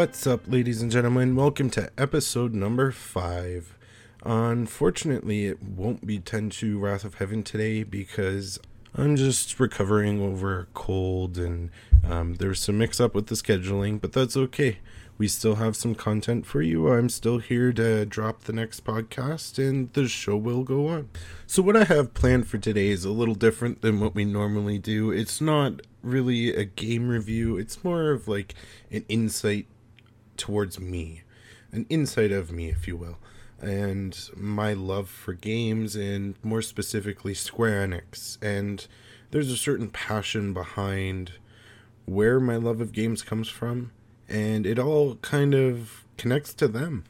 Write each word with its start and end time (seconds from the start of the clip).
What's 0.00 0.26
up, 0.26 0.44
ladies 0.46 0.80
and 0.80 0.90
gentlemen? 0.90 1.36
Welcome 1.36 1.68
to 1.72 1.90
episode 1.98 2.54
number 2.54 2.90
five. 2.90 3.76
Unfortunately, 4.24 5.44
it 5.44 5.62
won't 5.62 6.06
be 6.06 6.18
Tenchu 6.18 6.80
Wrath 6.80 7.04
of 7.04 7.16
Heaven 7.16 7.42
today 7.42 7.82
because 7.82 8.58
I'm 8.94 9.14
just 9.16 9.60
recovering 9.60 10.22
over 10.22 10.60
a 10.60 10.66
cold 10.72 11.36
and 11.36 11.68
um, 12.02 12.36
there's 12.36 12.60
some 12.60 12.78
mix 12.78 12.98
up 12.98 13.14
with 13.14 13.26
the 13.26 13.34
scheduling, 13.34 14.00
but 14.00 14.14
that's 14.14 14.38
okay. 14.38 14.78
We 15.18 15.28
still 15.28 15.56
have 15.56 15.76
some 15.76 15.94
content 15.94 16.46
for 16.46 16.62
you. 16.62 16.90
I'm 16.90 17.10
still 17.10 17.36
here 17.36 17.70
to 17.74 18.06
drop 18.06 18.44
the 18.44 18.54
next 18.54 18.86
podcast 18.86 19.58
and 19.58 19.92
the 19.92 20.08
show 20.08 20.34
will 20.34 20.64
go 20.64 20.88
on. 20.88 21.10
So, 21.46 21.60
what 21.60 21.76
I 21.76 21.84
have 21.84 22.14
planned 22.14 22.46
for 22.46 22.56
today 22.56 22.88
is 22.88 23.04
a 23.04 23.12
little 23.12 23.34
different 23.34 23.82
than 23.82 24.00
what 24.00 24.14
we 24.14 24.24
normally 24.24 24.78
do. 24.78 25.10
It's 25.10 25.42
not 25.42 25.82
really 26.02 26.54
a 26.54 26.64
game 26.64 27.10
review, 27.10 27.58
it's 27.58 27.84
more 27.84 28.12
of 28.12 28.28
like 28.28 28.54
an 28.90 29.04
insight 29.10 29.66
towards 30.40 30.80
me, 30.80 31.22
an 31.70 31.86
insight 31.88 32.32
of 32.32 32.50
me, 32.50 32.68
if 32.68 32.88
you 32.88 32.96
will 32.96 33.18
and 33.62 34.30
my 34.36 34.72
love 34.72 35.08
for 35.08 35.32
games 35.32 35.94
and 35.94 36.34
more 36.42 36.62
specifically 36.62 37.34
Square 37.34 37.86
Enix. 37.86 38.38
And 38.42 38.86
there's 39.30 39.50
a 39.50 39.56
certain 39.56 39.90
passion 39.90 40.52
behind 40.52 41.32
where 42.06 42.40
my 42.40 42.56
love 42.56 42.80
of 42.80 42.92
games 42.92 43.22
comes 43.22 43.48
from, 43.48 43.92
and 44.28 44.66
it 44.66 44.78
all 44.78 45.16
kind 45.16 45.54
of 45.54 46.04
connects 46.16 46.54
to 46.54 46.68
them. 46.68 47.04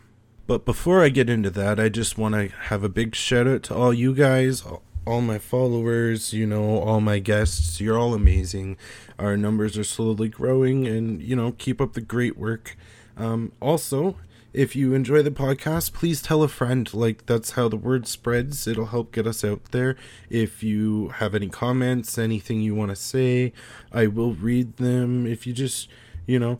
But 0.46 0.64
before 0.64 1.02
I 1.02 1.08
get 1.10 1.30
into 1.30 1.50
that, 1.50 1.78
I 1.78 1.88
just 1.88 2.18
want 2.18 2.34
to 2.34 2.48
have 2.48 2.82
a 2.82 2.88
big 2.88 3.14
shout 3.14 3.46
out 3.46 3.62
to 3.64 3.74
all 3.74 3.94
you 3.94 4.14
guys, 4.14 4.64
all 5.06 5.20
my 5.20 5.38
followers, 5.38 6.32
you 6.34 6.46
know, 6.46 6.80
all 6.80 7.00
my 7.00 7.20
guests. 7.20 7.80
You're 7.80 7.98
all 7.98 8.14
amazing. 8.14 8.76
Our 9.18 9.36
numbers 9.36 9.78
are 9.78 9.84
slowly 9.84 10.28
growing, 10.28 10.88
and, 10.88 11.22
you 11.22 11.36
know, 11.36 11.52
keep 11.52 11.80
up 11.80 11.92
the 11.92 12.00
great 12.00 12.36
work. 12.36 12.76
Um, 13.20 13.52
also, 13.60 14.16
if 14.52 14.74
you 14.74 14.94
enjoy 14.94 15.22
the 15.22 15.30
podcast, 15.30 15.92
please 15.92 16.22
tell 16.22 16.42
a 16.42 16.48
friend. 16.48 16.92
Like, 16.94 17.26
that's 17.26 17.52
how 17.52 17.68
the 17.68 17.76
word 17.76 18.06
spreads. 18.06 18.66
It'll 18.66 18.86
help 18.86 19.12
get 19.12 19.26
us 19.26 19.44
out 19.44 19.62
there. 19.72 19.96
If 20.30 20.62
you 20.62 21.08
have 21.08 21.34
any 21.34 21.48
comments, 21.48 22.16
anything 22.16 22.60
you 22.60 22.74
want 22.74 22.90
to 22.90 22.96
say, 22.96 23.52
I 23.92 24.06
will 24.06 24.32
read 24.32 24.78
them. 24.78 25.26
If 25.26 25.46
you 25.46 25.52
just, 25.52 25.88
you 26.26 26.38
know, 26.38 26.58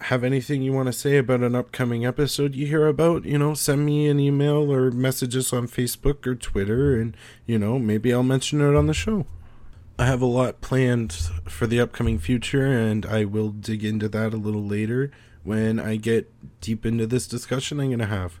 have 0.00 0.22
anything 0.22 0.60
you 0.60 0.74
want 0.74 0.86
to 0.86 0.92
say 0.92 1.16
about 1.16 1.40
an 1.40 1.54
upcoming 1.54 2.04
episode 2.04 2.54
you 2.54 2.66
hear 2.66 2.86
about, 2.86 3.24
you 3.24 3.38
know, 3.38 3.54
send 3.54 3.86
me 3.86 4.06
an 4.08 4.20
email 4.20 4.70
or 4.70 4.90
message 4.90 5.34
us 5.34 5.54
on 5.54 5.66
Facebook 5.66 6.26
or 6.26 6.34
Twitter, 6.34 7.00
and, 7.00 7.16
you 7.46 7.58
know, 7.58 7.78
maybe 7.78 8.12
I'll 8.12 8.22
mention 8.22 8.60
it 8.60 8.76
on 8.76 8.86
the 8.86 8.94
show. 8.94 9.24
I 9.98 10.04
have 10.04 10.20
a 10.20 10.26
lot 10.26 10.60
planned 10.60 11.14
for 11.48 11.66
the 11.66 11.80
upcoming 11.80 12.18
future, 12.18 12.66
and 12.66 13.06
I 13.06 13.24
will 13.24 13.48
dig 13.48 13.82
into 13.82 14.10
that 14.10 14.34
a 14.34 14.36
little 14.36 14.64
later 14.64 15.10
when 15.46 15.78
I 15.78 15.94
get 15.94 16.30
deep 16.60 16.84
into 16.84 17.06
this 17.06 17.28
discussion 17.28 17.78
I'm 17.78 17.86
going 17.86 18.00
to 18.00 18.06
have. 18.06 18.40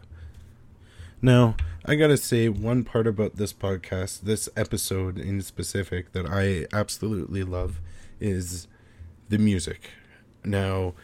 Now, 1.22 1.54
I 1.84 1.94
got 1.94 2.08
to 2.08 2.16
say 2.16 2.48
one 2.48 2.82
part 2.82 3.06
about 3.06 3.36
this 3.36 3.52
podcast, 3.52 4.22
this 4.22 4.48
episode 4.56 5.16
in 5.16 5.40
specific, 5.40 6.12
that 6.12 6.26
I 6.26 6.66
absolutely 6.76 7.44
love 7.44 7.80
is 8.20 8.66
the 9.28 9.38
music. 9.38 9.90
Now, 10.44 10.94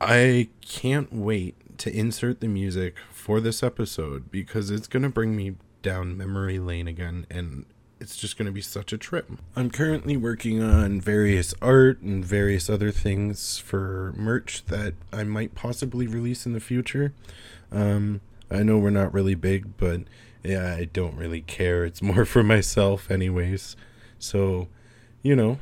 I 0.00 0.48
can't 0.62 1.12
wait 1.12 1.78
to 1.78 1.94
insert 1.94 2.40
the 2.40 2.48
music 2.48 2.96
for 3.10 3.40
this 3.40 3.62
episode 3.62 4.30
because 4.30 4.70
it's 4.70 4.88
going 4.88 5.02
to 5.02 5.10
bring 5.10 5.36
me 5.36 5.56
down 5.82 6.16
memory 6.16 6.58
lane 6.58 6.88
again 6.88 7.26
and 7.30 7.66
it's 8.00 8.16
just 8.16 8.36
going 8.36 8.46
to 8.46 8.52
be 8.52 8.60
such 8.60 8.92
a 8.92 8.98
trip. 8.98 9.30
I'm 9.56 9.70
currently 9.70 10.16
working 10.16 10.62
on 10.62 11.00
various 11.00 11.54
art 11.60 12.00
and 12.00 12.24
various 12.24 12.70
other 12.70 12.90
things 12.90 13.58
for 13.58 14.14
merch 14.16 14.64
that 14.66 14.94
I 15.12 15.24
might 15.24 15.54
possibly 15.54 16.06
release 16.06 16.46
in 16.46 16.52
the 16.52 16.60
future. 16.60 17.12
Um, 17.72 18.20
I 18.50 18.62
know 18.62 18.78
we're 18.78 18.90
not 18.90 19.12
really 19.12 19.34
big, 19.34 19.76
but 19.76 20.02
yeah, 20.42 20.74
I 20.74 20.84
don't 20.84 21.16
really 21.16 21.42
care. 21.42 21.84
It's 21.84 22.02
more 22.02 22.24
for 22.24 22.42
myself, 22.54 23.10
anyways. 23.10 23.76
So, 24.18 24.68
you 25.22 25.36
know, 25.36 25.58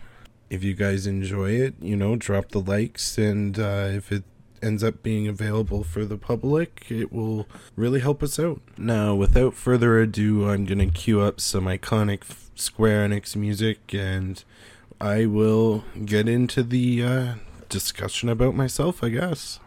if 0.50 0.62
you 0.62 0.74
guys 0.74 1.06
enjoy 1.06 1.52
it, 1.52 1.74
you 1.80 1.96
know, 1.96 2.16
drop 2.16 2.50
the 2.50 2.60
likes, 2.60 3.18
and 3.18 3.58
uh, 3.58 3.88
if 3.90 4.12
it 4.12 4.24
ends 4.62 4.82
up 4.82 5.02
being 5.02 5.28
available 5.28 5.84
for 5.84 6.04
the 6.04 6.16
public, 6.16 6.86
it 6.88 7.12
will 7.12 7.46
really 7.74 8.00
help 8.00 8.22
us 8.22 8.38
out. 8.38 8.60
Now, 8.76 9.14
without 9.14 9.54
further 9.54 9.98
ado, 9.98 10.48
I'm 10.48 10.64
going 10.64 10.78
to 10.78 10.86
cue 10.86 11.20
up 11.20 11.40
some 11.40 11.64
iconic 11.64 12.22
Square 12.54 13.08
Enix 13.08 13.36
music 13.36 13.92
and 13.94 14.42
I 15.00 15.26
will 15.26 15.84
get 16.04 16.28
into 16.28 16.62
the 16.62 17.02
uh, 17.02 17.34
discussion 17.68 18.28
about 18.28 18.54
myself, 18.54 19.04
I 19.04 19.10
guess. 19.10 19.60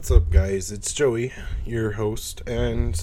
What's 0.00 0.10
up, 0.10 0.30
guys? 0.30 0.72
It's 0.72 0.94
Joey, 0.94 1.30
your 1.66 1.90
host, 1.92 2.40
and 2.46 2.98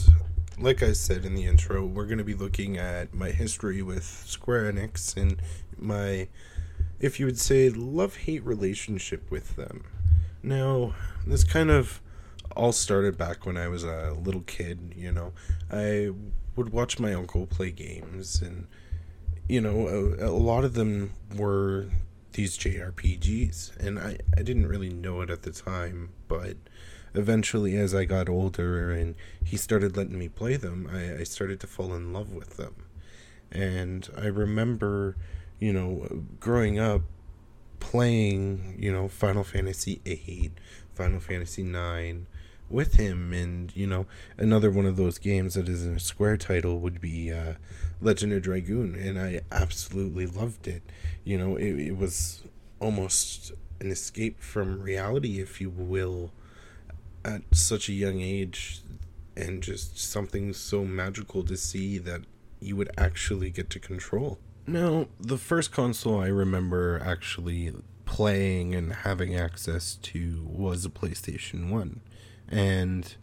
like 0.58 0.82
I 0.82 0.94
said 0.94 1.26
in 1.26 1.36
the 1.36 1.46
intro, 1.46 1.86
we're 1.86 2.08
going 2.08 2.18
to 2.18 2.24
be 2.24 2.34
looking 2.34 2.76
at 2.76 3.14
my 3.14 3.30
history 3.30 3.84
with 3.84 4.04
Square 4.04 4.74
Enix 4.74 5.16
and 5.16 5.40
my, 5.78 6.28
if 7.00 7.20
you 7.20 7.28
would 7.28 7.38
say, 7.38 7.70
love 7.70 8.16
hate 8.16 8.44
relationship 8.44 9.30
with 9.30 9.56
them. 9.58 9.84
Now, 10.42 10.96
this 11.24 11.44
kind 11.44 11.70
of 11.70 12.02
all 12.56 12.72
started 12.72 13.16
back 13.16 13.46
when 13.46 13.58
I 13.58 13.68
was 13.68 13.84
a 13.84 14.18
little 14.20 14.42
kid, 14.42 14.96
you 14.98 15.12
know. 15.12 15.34
I 15.72 16.10
would 16.56 16.70
watch 16.70 16.98
my 16.98 17.14
uncle 17.14 17.46
play 17.46 17.70
games, 17.70 18.42
and, 18.42 18.66
you 19.48 19.62
know, 19.62 19.88
a, 19.88 20.30
a 20.30 20.34
lot 20.34 20.64
of 20.64 20.74
them 20.74 21.14
were 21.36 21.90
these 22.32 22.58
JRPGs, 22.58 23.78
and 23.78 24.00
I, 24.00 24.18
I 24.36 24.42
didn't 24.42 24.68
really 24.68 24.90
know 24.90 25.22
it 25.22 25.30
at 25.30 25.44
the 25.44 25.52
time, 25.52 26.10
but 26.28 26.58
eventually, 27.14 27.78
as 27.78 27.94
I 27.96 28.06
got 28.06 28.30
older 28.30 28.92
and 28.92 29.16
he 29.44 29.58
started 29.58 29.98
letting 29.98 30.18
me 30.18 30.30
play 30.30 30.56
them, 30.56 30.90
I, 30.92 31.22
I 31.22 31.24
started 31.24 31.60
to 31.62 31.68
fall 31.68 31.94
in 31.94 32.14
love 32.14 32.34
with 32.34 32.58
them. 32.58 32.76
And 33.52 34.10
I 34.18 34.26
remember, 34.28 35.16
you 35.60 35.74
know, 35.74 36.26
growing 36.40 36.80
up 36.80 37.02
playing, 37.80 38.76
you 38.80 38.92
know, 38.92 39.08
Final 39.08 39.44
Fantasy 39.44 40.02
VIII, 40.04 40.52
Final 40.94 41.20
Fantasy 41.20 41.62
IX 41.62 42.20
with 42.70 42.96
him. 42.96 43.34
And, 43.34 43.76
you 43.76 43.88
know, 43.88 44.06
another 44.38 44.72
one 44.72 44.86
of 44.86 44.98
those 44.98 45.18
games 45.18 45.54
that 45.54 45.70
is 45.70 45.86
a 45.86 46.00
Square 46.00 46.38
title 46.38 46.80
would 46.80 47.00
be 47.00 47.32
uh, 47.32 47.54
Legend 48.02 48.34
of 48.34 48.42
Dragoon. 48.42 48.96
And 48.96 49.20
I 49.20 49.42
absolutely 49.52 50.28
loved 50.28 50.68
it. 50.68 50.84
You 51.24 51.38
know, 51.38 51.56
it, 51.56 51.80
it 51.80 51.98
was 51.98 52.44
almost 52.80 53.54
an 53.80 53.92
escape 53.92 54.42
from 54.42 54.82
reality, 54.82 55.40
if 55.40 55.62
you 55.62 55.70
will, 55.70 56.32
at 57.28 57.42
such 57.52 57.90
a 57.90 57.94
young 57.94 58.22
age 58.22 58.82
and 59.36 59.62
just 59.62 60.00
something 60.00 60.54
so 60.54 60.84
magical 60.86 61.44
to 61.44 61.58
see 61.58 61.98
that 62.00 62.22
you 62.60 62.76
would 62.76 62.90
actually 62.98 63.50
get 63.50 63.70
to 63.70 63.80
control. 63.80 64.40
Now, 64.66 65.08
the 65.20 65.38
first 65.38 65.72
console 65.72 66.20
I 66.20 66.28
remember 66.28 67.00
actually 67.04 67.72
playing 68.06 68.74
and 68.74 68.94
having 68.94 69.36
access 69.36 69.96
to 69.96 70.48
was 70.50 70.86
a 70.86 70.90
PlayStation 70.90 71.70
1. 71.70 72.00
And 72.48 73.16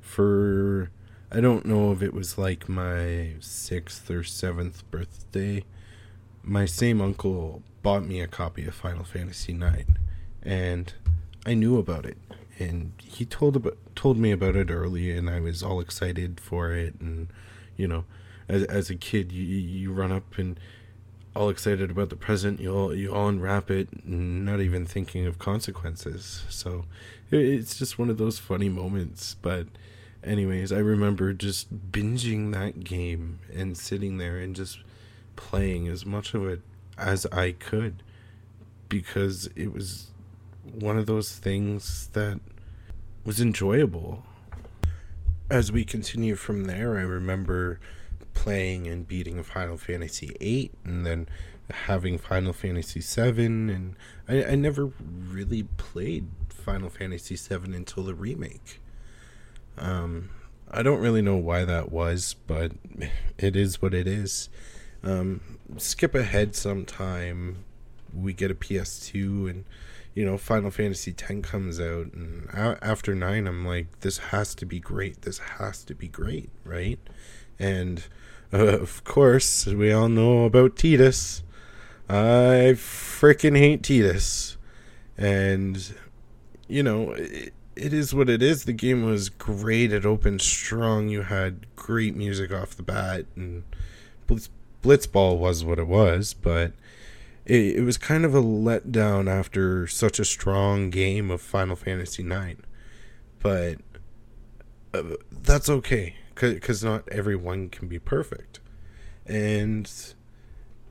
for 0.00 0.90
I 1.30 1.40
don't 1.40 1.66
know 1.66 1.92
if 1.92 2.02
it 2.02 2.12
was 2.12 2.36
like 2.36 2.68
my 2.68 3.34
6th 3.38 4.10
or 4.10 4.22
7th 4.22 4.82
birthday, 4.90 5.64
my 6.42 6.64
same 6.64 7.00
uncle 7.00 7.62
bought 7.82 8.04
me 8.04 8.20
a 8.20 8.26
copy 8.26 8.66
of 8.66 8.74
Final 8.74 9.04
Fantasy 9.04 9.52
9 9.52 9.98
and 10.42 10.92
I 11.46 11.54
knew 11.54 11.78
about 11.78 12.04
it 12.04 12.18
and 12.60 12.92
he 13.02 13.24
told 13.24 13.56
about 13.56 13.78
told 13.96 14.18
me 14.18 14.30
about 14.30 14.54
it 14.54 14.70
early, 14.70 15.10
and 15.10 15.28
I 15.28 15.40
was 15.40 15.62
all 15.62 15.80
excited 15.80 16.38
for 16.38 16.72
it. 16.72 16.94
And 17.00 17.28
you 17.76 17.88
know, 17.88 18.04
as 18.48 18.64
as 18.64 18.90
a 18.90 18.94
kid, 18.94 19.32
you 19.32 19.42
you 19.42 19.92
run 19.92 20.12
up 20.12 20.38
and 20.38 20.60
all 21.34 21.48
excited 21.48 21.90
about 21.90 22.10
the 22.10 22.16
present. 22.16 22.60
You 22.60 22.74
all 22.74 22.94
you 22.94 23.12
all 23.12 23.28
unwrap 23.28 23.70
it, 23.70 24.06
not 24.06 24.60
even 24.60 24.84
thinking 24.86 25.26
of 25.26 25.38
consequences. 25.38 26.44
So 26.50 26.84
it's 27.30 27.78
just 27.78 27.98
one 27.98 28.10
of 28.10 28.18
those 28.18 28.38
funny 28.38 28.68
moments. 28.68 29.36
But 29.40 29.66
anyways, 30.22 30.70
I 30.70 30.78
remember 30.78 31.32
just 31.32 31.90
binging 31.90 32.52
that 32.52 32.84
game 32.84 33.38
and 33.54 33.76
sitting 33.76 34.18
there 34.18 34.38
and 34.38 34.54
just 34.54 34.80
playing 35.36 35.88
as 35.88 36.04
much 36.04 36.34
of 36.34 36.46
it 36.46 36.60
as 36.98 37.24
I 37.26 37.52
could 37.52 38.02
because 38.88 39.48
it 39.56 39.72
was 39.72 40.08
one 40.64 40.98
of 40.98 41.06
those 41.06 41.32
things 41.32 42.08
that 42.12 42.40
was 43.24 43.40
enjoyable. 43.40 44.24
As 45.50 45.72
we 45.72 45.84
continue 45.84 46.36
from 46.36 46.64
there, 46.64 46.96
I 46.96 47.02
remember 47.02 47.80
playing 48.34 48.86
and 48.86 49.06
beating 49.06 49.42
Final 49.42 49.76
Fantasy 49.76 50.36
VIII, 50.40 50.70
and 50.84 51.04
then 51.04 51.28
having 51.70 52.18
Final 52.18 52.52
Fantasy 52.52 53.00
VII, 53.00 53.44
and 53.44 53.96
I, 54.28 54.44
I 54.44 54.54
never 54.54 54.92
really 55.28 55.64
played 55.76 56.28
Final 56.48 56.88
Fantasy 56.88 57.36
VII 57.36 57.74
until 57.74 58.02
the 58.04 58.14
remake. 58.14 58.80
Um, 59.78 60.30
I 60.70 60.82
don't 60.82 61.00
really 61.00 61.22
know 61.22 61.36
why 61.36 61.64
that 61.64 61.90
was, 61.90 62.36
but 62.46 62.72
it 63.38 63.56
is 63.56 63.82
what 63.82 63.94
it 63.94 64.06
is. 64.06 64.48
Um, 65.02 65.40
skip 65.78 66.14
ahead 66.14 66.54
sometime, 66.54 67.64
we 68.14 68.32
get 68.32 68.50
a 68.50 68.54
PS2, 68.54 69.50
and 69.50 69.64
you 70.14 70.24
know 70.24 70.36
Final 70.38 70.70
Fantasy 70.70 71.14
X 71.16 71.48
comes 71.48 71.80
out, 71.80 72.12
and 72.12 72.48
a- 72.52 72.78
after 72.82 73.14
nine, 73.14 73.46
I'm 73.46 73.64
like, 73.64 74.00
this 74.00 74.18
has 74.18 74.54
to 74.56 74.66
be 74.66 74.80
great. 74.80 75.22
This 75.22 75.38
has 75.38 75.84
to 75.84 75.94
be 75.94 76.08
great, 76.08 76.50
right? 76.64 76.98
And 77.58 78.04
uh, 78.52 78.58
of 78.80 79.04
course, 79.04 79.66
we 79.66 79.92
all 79.92 80.08
know 80.08 80.44
about 80.44 80.76
Tidus. 80.76 81.42
I 82.08 82.74
freaking 82.74 83.56
hate 83.56 83.82
Tidus, 83.82 84.56
and 85.16 85.94
you 86.68 86.82
know. 86.82 87.12
It, 87.12 87.54
it 87.76 87.94
is 87.94 88.14
what 88.14 88.28
it 88.28 88.42
is. 88.42 88.64
The 88.64 88.74
game 88.74 89.04
was 89.04 89.30
great. 89.30 89.92
It 89.92 90.04
opened 90.04 90.42
strong. 90.42 91.08
You 91.08 91.22
had 91.22 91.74
great 91.76 92.14
music 92.14 92.52
off 92.52 92.76
the 92.76 92.82
bat, 92.82 93.24
and 93.34 93.62
Blitz, 94.26 94.50
Blitzball 94.82 95.38
was 95.38 95.64
what 95.64 95.78
it 95.78 95.86
was. 95.86 96.34
But 96.34 96.72
it, 97.44 97.76
it 97.76 97.82
was 97.82 97.98
kind 97.98 98.24
of 98.24 98.34
a 98.34 98.42
letdown 98.42 99.28
after 99.28 99.86
such 99.86 100.18
a 100.18 100.24
strong 100.24 100.90
game 100.90 101.30
of 101.30 101.40
Final 101.40 101.76
Fantasy 101.76 102.22
IX. 102.22 102.60
But 103.40 103.78
uh, 104.92 105.02
that's 105.30 105.68
okay, 105.68 106.16
because 106.34 106.84
not 106.84 107.08
everyone 107.08 107.68
can 107.68 107.88
be 107.88 107.98
perfect. 107.98 108.60
And 109.26 109.90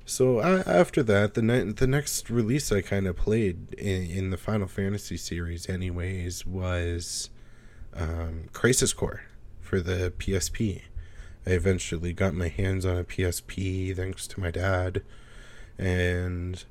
so 0.06 0.40
uh, 0.40 0.64
after 0.66 1.04
that, 1.04 1.36
the 1.36 1.42
ne- 1.42 1.72
the 1.72 1.86
next 1.86 2.30
release 2.30 2.72
I 2.72 2.82
kind 2.82 3.06
of 3.06 3.16
played 3.16 3.74
in, 3.74 4.10
in 4.10 4.30
the 4.32 4.38
Final 4.38 4.68
Fantasy 4.68 5.18
series, 5.18 5.70
anyways, 5.70 6.46
was 6.46 7.30
um, 7.94 8.46
Crisis 8.54 8.94
Core 8.94 9.22
for 9.60 9.80
the 9.82 10.12
PSP. 10.18 10.82
I 11.46 11.52
eventually 11.52 12.14
got 12.14 12.34
my 12.34 12.48
hands 12.48 12.86
on 12.86 12.98
a 12.98 13.04
PSP 13.04 13.96
thanks 13.96 14.26
to 14.28 14.40
my 14.40 14.50
dad, 14.52 15.04
and 15.80 16.64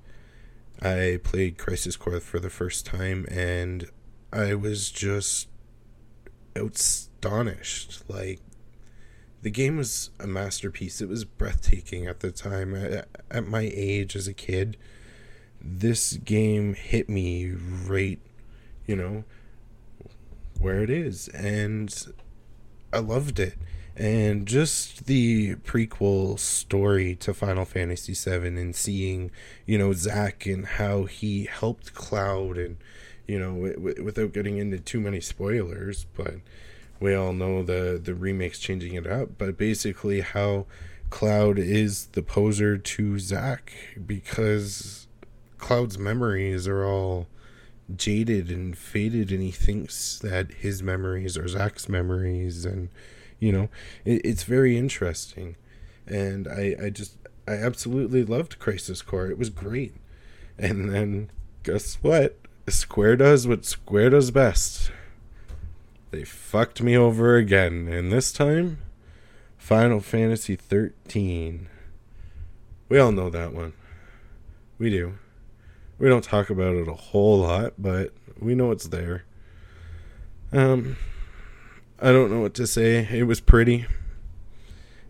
I 0.81 1.19
played 1.25 1.58
Crisis 1.58 1.96
Core 1.96 2.20
for 2.20 2.38
the 2.38 2.50
first 2.50 2.87
time, 2.87 3.26
and 3.31 3.90
I 4.32 4.55
was 4.55 4.90
just 4.90 5.49
astonished. 6.55 8.02
Like 8.08 8.40
the 9.43 9.50
game 9.50 9.76
was 9.76 10.10
a 10.20 10.26
masterpiece. 10.26 11.00
It 11.00 11.08
was 11.08 11.25
breathtaking 11.25 12.06
at 12.06 12.20
the 12.20 12.31
time. 12.31 12.75
At, 12.75 13.08
at 13.31 13.46
my 13.46 13.70
age 13.75 14.14
as 14.14 14.28
a 14.28 14.34
kid, 14.34 14.76
this 15.60 16.12
game 16.14 16.75
hit 16.75 17.08
me 17.08 17.50
right, 17.50 18.20
you 18.87 18.94
know, 18.94 19.25
where 20.60 20.82
it 20.82 20.90
is. 20.90 21.28
And 21.28 21.94
I 22.93 22.99
loved 22.99 23.40
it. 23.40 23.55
And 23.99 24.47
just 24.47 25.06
the 25.06 25.56
prequel 25.56 26.39
story 26.39 27.17
to 27.17 27.35
Final 27.35 27.65
Fantasy 27.65 28.15
VII 28.15 28.47
and 28.47 28.75
seeing, 28.77 29.33
you 29.67 29.77
know, 29.77 29.93
Zack 29.93 30.47
and 30.47 30.65
how 30.65 31.05
he 31.05 31.47
helped 31.47 31.95
Cloud 31.95 32.56
and, 32.59 32.77
you 33.27 33.41
know, 33.41 33.73
w- 33.73 34.05
without 34.05 34.33
getting 34.33 34.56
into 34.56 34.79
too 34.79 35.00
many 35.00 35.21
spoilers, 35.21 36.06
but 36.17 36.35
we 37.00 37.12
all 37.12 37.33
know 37.33 37.65
the 37.65 38.00
the 38.03 38.15
remakes 38.15 38.61
changing 38.61 38.95
it 38.95 39.06
up, 39.06 39.31
but 39.37 39.59
basically 39.59 40.21
how 40.21 40.67
Cloud 41.11 41.59
is 41.59 42.06
the 42.12 42.23
poser 42.23 42.79
to 42.79 43.19
Zack 43.19 43.73
because 44.06 45.09
Cloud's 45.59 45.99
memories 45.99 46.69
are 46.69 46.85
all 46.85 47.27
jaded 47.97 48.51
and 48.51 48.77
faded, 48.77 49.33
and 49.33 49.43
he 49.43 49.51
thinks 49.51 50.19
that 50.21 50.53
his 50.53 50.83
memories 50.83 51.37
are 51.37 51.49
Zack's 51.49 51.89
memories, 51.89 52.65
and 52.65 52.91
you 53.38 53.52
know 53.52 53.69
it, 54.05 54.25
it's 54.25 54.43
very 54.43 54.76
interesting, 54.76 55.56
and 56.06 56.49
I 56.49 56.76
I 56.82 56.90
just 56.90 57.17
I 57.46 57.52
absolutely 57.52 58.25
loved 58.25 58.58
Crisis 58.58 59.02
Core. 59.02 59.31
It 59.31 59.38
was 59.38 59.50
great, 59.50 59.94
and 60.58 60.93
then 60.93 61.31
guess 61.62 61.96
what? 62.02 62.38
Square 62.69 63.17
does 63.17 63.46
what 63.46 63.64
Square 63.64 64.11
does 64.11 64.31
best 64.31 64.90
they 66.11 66.25
fucked 66.25 66.82
me 66.82 66.96
over 66.96 67.37
again, 67.37 67.88
and 67.88 68.11
this 68.11 68.32
time, 68.32 68.79
Final 69.58 70.00
Fantasy 70.00 70.56
13. 70.56 71.69
We 72.88 72.99
all 72.99 73.12
know 73.12 73.29
that 73.29 73.52
one. 73.52 73.75
We 74.79 74.88
do. 74.88 75.19
We 75.99 76.08
don't 76.08 76.25
talk 76.25 76.49
about 76.49 76.76
it 76.76 76.88
a 76.88 76.94
whole 76.94 77.41
lot, 77.41 77.75
but 77.76 78.14
we 78.41 78.55
know 78.55 78.70
it's 78.70 78.88
there. 78.88 79.25
Um, 80.50 80.96
I 82.00 82.12
don't 82.12 82.31
know 82.31 82.41
what 82.41 82.55
to 82.55 82.67
say. 82.67 83.09
It 83.11 83.25
was 83.25 83.41
pretty. 83.41 83.87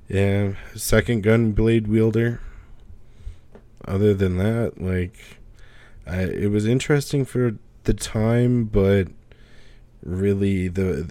Yeah, 0.08 0.54
second 0.74 1.22
gun 1.22 1.52
blade 1.52 1.86
wielder. 1.86 2.40
Other 3.86 4.14
than 4.14 4.38
that, 4.38 4.80
like, 4.80 5.38
I, 6.06 6.22
it 6.22 6.50
was 6.50 6.66
interesting 6.66 7.24
for 7.24 7.56
the 7.84 7.94
time, 7.94 8.64
but 8.64 9.08
really 10.02 10.68
the 10.68 11.10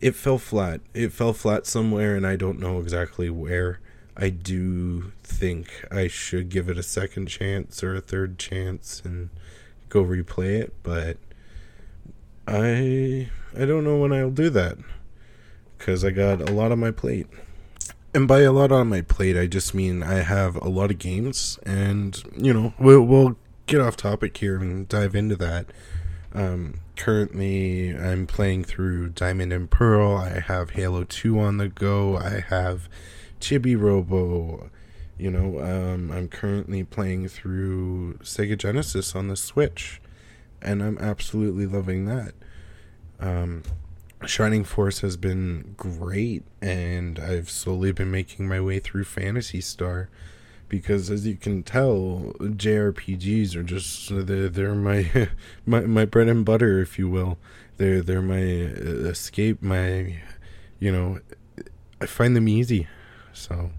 it 0.00 0.14
fell 0.14 0.38
flat. 0.38 0.80
It 0.94 1.12
fell 1.12 1.32
flat 1.32 1.66
somewhere 1.66 2.16
and 2.16 2.26
I 2.26 2.36
don't 2.36 2.58
know 2.58 2.78
exactly 2.80 3.28
where. 3.28 3.80
I 4.16 4.30
do 4.30 5.12
think 5.22 5.86
I 5.90 6.08
should 6.08 6.48
give 6.48 6.68
it 6.68 6.78
a 6.78 6.82
second 6.82 7.26
chance 7.26 7.82
or 7.82 7.94
a 7.94 8.00
third 8.00 8.38
chance 8.38 9.02
and 9.04 9.30
go 9.88 10.04
replay 10.04 10.60
it, 10.60 10.74
but 10.82 11.16
I 12.46 13.30
I 13.56 13.64
don't 13.64 13.84
know 13.84 13.98
when 13.98 14.12
I'll 14.12 14.30
do 14.30 14.50
that 14.50 14.78
cuz 15.78 16.04
I 16.04 16.10
got 16.10 16.48
a 16.48 16.52
lot 16.52 16.72
on 16.72 16.78
my 16.78 16.90
plate. 16.90 17.26
And 18.12 18.26
by 18.26 18.40
a 18.40 18.52
lot 18.52 18.72
on 18.72 18.88
my 18.88 19.02
plate, 19.02 19.36
I 19.36 19.46
just 19.46 19.72
mean 19.72 20.02
I 20.02 20.22
have 20.22 20.56
a 20.56 20.68
lot 20.68 20.90
of 20.90 20.98
games 20.98 21.58
and, 21.64 22.22
you 22.36 22.52
know, 22.52 22.74
we'll 22.78 23.02
we'll 23.02 23.36
get 23.66 23.80
off 23.80 23.96
topic 23.96 24.36
here 24.36 24.56
and 24.56 24.88
dive 24.88 25.14
into 25.14 25.36
that. 25.36 25.66
Um, 26.34 26.80
currently, 26.96 27.96
I'm 27.96 28.26
playing 28.26 28.64
through 28.64 29.10
Diamond 29.10 29.52
and 29.52 29.70
Pearl. 29.70 30.16
I 30.16 30.40
have 30.40 30.70
Halo 30.70 31.04
2 31.04 31.38
on 31.38 31.56
the 31.56 31.68
go. 31.68 32.16
I 32.16 32.44
have 32.48 32.88
Chibi 33.40 33.80
Robo. 33.80 34.70
You 35.18 35.30
know, 35.30 35.60
um, 35.60 36.10
I'm 36.10 36.28
currently 36.28 36.82
playing 36.82 37.28
through 37.28 38.18
Sega 38.22 38.56
Genesis 38.56 39.14
on 39.14 39.28
the 39.28 39.36
Switch, 39.36 40.00
and 40.62 40.82
I'm 40.82 40.98
absolutely 40.98 41.66
loving 41.66 42.06
that. 42.06 42.34
Um, 43.18 43.62
Shining 44.26 44.64
Force 44.64 45.00
has 45.00 45.16
been 45.16 45.74
great, 45.76 46.42
and 46.60 47.18
I've 47.18 47.50
slowly 47.50 47.92
been 47.92 48.10
making 48.10 48.48
my 48.48 48.60
way 48.60 48.78
through 48.78 49.04
Phantasy 49.04 49.60
Star 49.60 50.08
because 50.70 51.10
as 51.10 51.26
you 51.26 51.36
can 51.36 51.62
tell 51.62 52.32
JRPGs 52.38 53.56
are 53.56 53.62
just 53.62 54.08
they're, 54.26 54.48
they're 54.48 54.74
my 54.74 55.28
my 55.66 55.80
my 55.80 56.06
bread 56.06 56.28
and 56.28 56.44
butter 56.44 56.78
if 56.80 56.98
you 56.98 57.10
will 57.10 57.36
they're 57.76 58.00
they're 58.00 58.22
my 58.22 58.38
escape 58.38 59.60
my 59.60 60.22
you 60.78 60.92
know 60.92 61.18
I 62.00 62.06
find 62.06 62.34
them 62.34 62.48
easy 62.48 62.86
so 63.32 63.72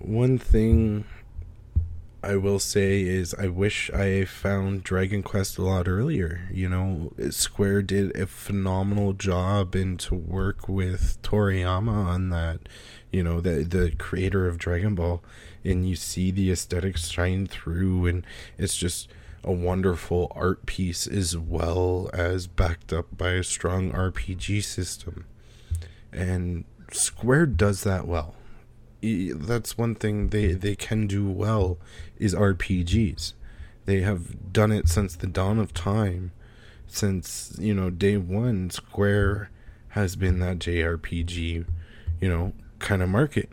one 0.00 0.38
thing 0.38 1.04
I 2.26 2.34
will 2.34 2.58
say 2.58 3.02
is 3.02 3.34
I 3.34 3.46
wish 3.46 3.88
I 3.90 4.24
found 4.24 4.82
Dragon 4.82 5.22
Quest 5.22 5.58
a 5.58 5.62
lot 5.62 5.86
earlier. 5.86 6.48
You 6.52 6.68
know, 6.68 7.12
Square 7.30 7.82
did 7.82 8.16
a 8.16 8.26
phenomenal 8.26 9.12
job 9.12 9.76
and 9.76 9.98
to 10.00 10.16
work 10.16 10.68
with 10.68 11.22
Toriyama 11.22 11.92
on 11.92 12.30
that 12.30 12.68
you 13.12 13.22
know 13.22 13.40
the 13.40 13.62
the 13.62 13.92
creator 13.96 14.48
of 14.48 14.58
Dragon 14.58 14.96
Ball 14.96 15.22
and 15.64 15.88
you 15.88 15.94
see 15.94 16.32
the 16.32 16.50
aesthetics 16.50 17.08
shine 17.08 17.46
through 17.46 18.06
and 18.06 18.26
it's 18.58 18.76
just 18.76 19.08
a 19.44 19.52
wonderful 19.52 20.32
art 20.34 20.66
piece 20.66 21.06
as 21.06 21.36
well 21.38 22.10
as 22.12 22.48
backed 22.48 22.92
up 22.92 23.16
by 23.16 23.30
a 23.30 23.44
strong 23.44 23.92
RPG 23.92 24.64
system. 24.64 25.26
And 26.12 26.64
Square 26.90 27.46
does 27.46 27.84
that 27.84 28.08
well. 28.08 28.34
That's 29.32 29.78
one 29.78 29.94
thing 29.94 30.28
they, 30.28 30.52
hmm. 30.52 30.58
they 30.58 30.76
can 30.76 31.06
do 31.06 31.28
well 31.28 31.78
is 32.18 32.34
RPGs. 32.34 33.32
They 33.84 34.00
have 34.00 34.52
done 34.52 34.72
it 34.72 34.88
since 34.88 35.14
the 35.16 35.26
dawn 35.26 35.58
of 35.58 35.72
time. 35.72 36.32
Since, 36.88 37.56
you 37.58 37.74
know, 37.74 37.90
day 37.90 38.16
one, 38.16 38.70
Square 38.70 39.50
has 39.90 40.16
been 40.16 40.38
that 40.40 40.58
JRPG, 40.58 41.66
you 42.20 42.28
know, 42.28 42.52
kind 42.78 43.02
of 43.02 43.08
market. 43.08 43.48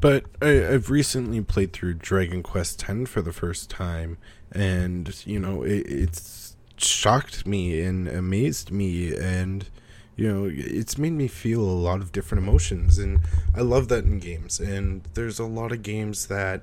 But 0.00 0.24
I, 0.40 0.48
have 0.48 0.90
recently 0.90 1.40
played 1.42 1.72
through 1.72 1.94
Dragon 1.94 2.42
Quest 2.42 2.88
X 2.88 3.08
for 3.08 3.22
the 3.22 3.32
first 3.32 3.70
time, 3.70 4.18
and 4.50 5.24
you 5.24 5.38
know 5.38 5.62
it, 5.62 5.86
it's 5.86 6.56
shocked 6.76 7.46
me 7.46 7.80
and 7.82 8.08
amazed 8.08 8.72
me, 8.72 9.14
and 9.14 9.68
you 10.16 10.32
know, 10.32 10.50
it's 10.52 10.98
made 10.98 11.12
me 11.12 11.28
feel 11.28 11.62
a 11.62 11.62
lot 11.62 12.00
of 12.00 12.12
different 12.12 12.44
emotions, 12.44 12.98
and 12.98 13.20
I 13.56 13.60
love 13.62 13.88
that 13.88 14.04
in 14.04 14.18
games. 14.18 14.60
And 14.60 15.02
there's 15.14 15.38
a 15.38 15.46
lot 15.46 15.72
of 15.72 15.82
games 15.82 16.26
that 16.26 16.62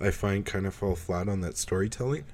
I 0.00 0.10
find 0.10 0.44
kind 0.44 0.66
of 0.66 0.74
fall 0.74 0.94
flat 0.94 1.28
on 1.28 1.40
that 1.40 1.56
storytelling, 1.56 2.24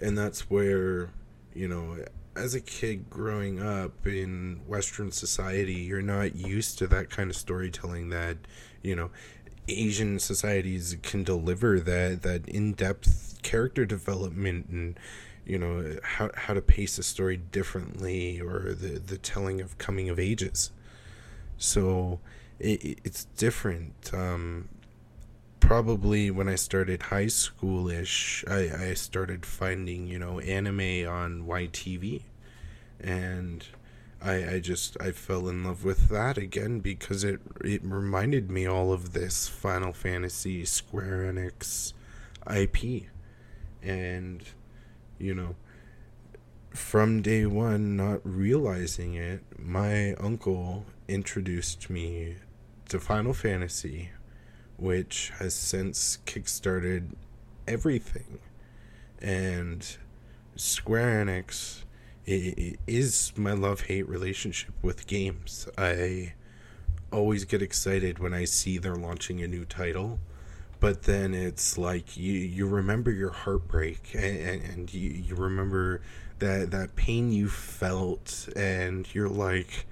and 0.00 0.16
that's 0.16 0.50
where, 0.50 1.10
you 1.54 1.68
know, 1.68 1.98
as 2.34 2.54
a 2.54 2.60
kid 2.60 3.10
growing 3.10 3.60
up 3.60 4.06
in 4.06 4.60
Western 4.66 5.10
society, 5.12 5.74
you're 5.74 6.00
not 6.00 6.36
used 6.36 6.78
to 6.78 6.86
that 6.86 7.10
kind 7.10 7.30
of 7.30 7.36
storytelling 7.36 8.08
that, 8.10 8.38
you 8.82 8.96
know, 8.96 9.10
Asian 9.68 10.18
societies 10.18 10.96
can 11.02 11.22
deliver 11.22 11.78
that 11.78 12.22
that 12.22 12.48
in 12.48 12.72
depth 12.72 13.38
character 13.42 13.84
development 13.84 14.66
and 14.70 14.98
you 15.44 15.58
know 15.58 15.96
how 16.02 16.30
how 16.34 16.54
to 16.54 16.62
pace 16.62 16.98
a 16.98 17.02
story 17.02 17.36
differently 17.36 18.40
or 18.40 18.74
the 18.74 18.98
the 18.98 19.18
telling 19.18 19.60
of 19.60 19.78
coming 19.78 20.08
of 20.08 20.18
ages. 20.18 20.70
So 21.56 22.20
it, 22.58 22.98
it's 23.04 23.24
different. 23.36 24.10
Um, 24.12 24.68
probably 25.60 26.28
when 26.28 26.48
i 26.48 26.56
started 26.56 27.02
high 27.04 27.26
schoolish 27.26 28.44
i 28.50 28.88
i 28.88 28.94
started 28.94 29.46
finding 29.46 30.08
you 30.08 30.18
know 30.18 30.40
anime 30.40 31.06
on 31.08 31.46
YTV 31.46 32.22
and 33.00 33.64
I, 34.24 34.54
I 34.54 34.60
just 34.60 34.96
I 35.00 35.10
fell 35.12 35.48
in 35.48 35.64
love 35.64 35.84
with 35.84 36.08
that 36.08 36.38
again 36.38 36.80
because 36.80 37.24
it 37.24 37.40
it 37.64 37.82
reminded 37.84 38.50
me 38.50 38.66
all 38.66 38.92
of 38.92 39.12
this 39.12 39.48
Final 39.48 39.92
Fantasy 39.92 40.64
Square 40.64 41.32
Enix 41.32 41.92
IP 42.48 43.08
and 43.82 44.42
you 45.22 45.34
know, 45.34 45.54
from 46.70 47.22
day 47.22 47.46
one, 47.46 47.96
not 47.96 48.20
realizing 48.24 49.14
it, 49.14 49.42
my 49.56 50.14
uncle 50.14 50.84
introduced 51.06 51.88
me 51.88 52.36
to 52.88 52.98
Final 52.98 53.32
Fantasy, 53.32 54.10
which 54.76 55.32
has 55.38 55.54
since 55.54 56.18
kickstarted 56.26 57.10
everything. 57.68 58.40
And 59.20 59.96
Square 60.56 61.24
Enix 61.24 61.84
is 62.26 63.32
my 63.36 63.52
love 63.52 63.82
hate 63.82 64.08
relationship 64.08 64.72
with 64.82 65.06
games. 65.06 65.68
I 65.78 66.34
always 67.12 67.44
get 67.44 67.62
excited 67.62 68.18
when 68.18 68.34
I 68.34 68.44
see 68.44 68.78
they're 68.78 68.96
launching 68.96 69.40
a 69.40 69.46
new 69.46 69.64
title 69.64 70.18
but 70.82 71.04
then 71.04 71.32
it's 71.32 71.78
like 71.78 72.16
you 72.16 72.32
you 72.32 72.66
remember 72.66 73.12
your 73.12 73.30
heartbreak 73.30 74.14
and, 74.14 74.36
and, 74.36 74.62
and, 74.64 74.92
you, 74.92 75.10
you 75.10 75.36
remember 75.36 76.00
that 76.40 76.72
that 76.72 76.96
pain 76.96 77.30
you 77.30 77.48
felt 77.48 78.48
and 78.56 79.14
you're 79.14 79.28
like 79.28 79.86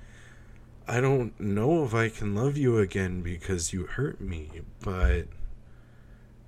I 0.89 1.01
don't 1.01 1.39
know 1.39 1.85
if 1.85 1.95
I 1.95 2.09
can 2.09 2.35
love 2.35 2.57
you 2.57 2.79
again 2.79 3.23
because 3.23 3.73
you 3.73 3.87
hurt 3.87 4.21
me 4.21 4.51
but 4.81 5.29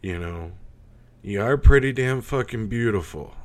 you 0.03 0.19
know 0.19 0.51
you 1.23 1.41
are 1.41 1.57
pretty 1.57 1.93
damn 1.93 2.21
fucking 2.21 2.67
beautiful. 2.67 3.37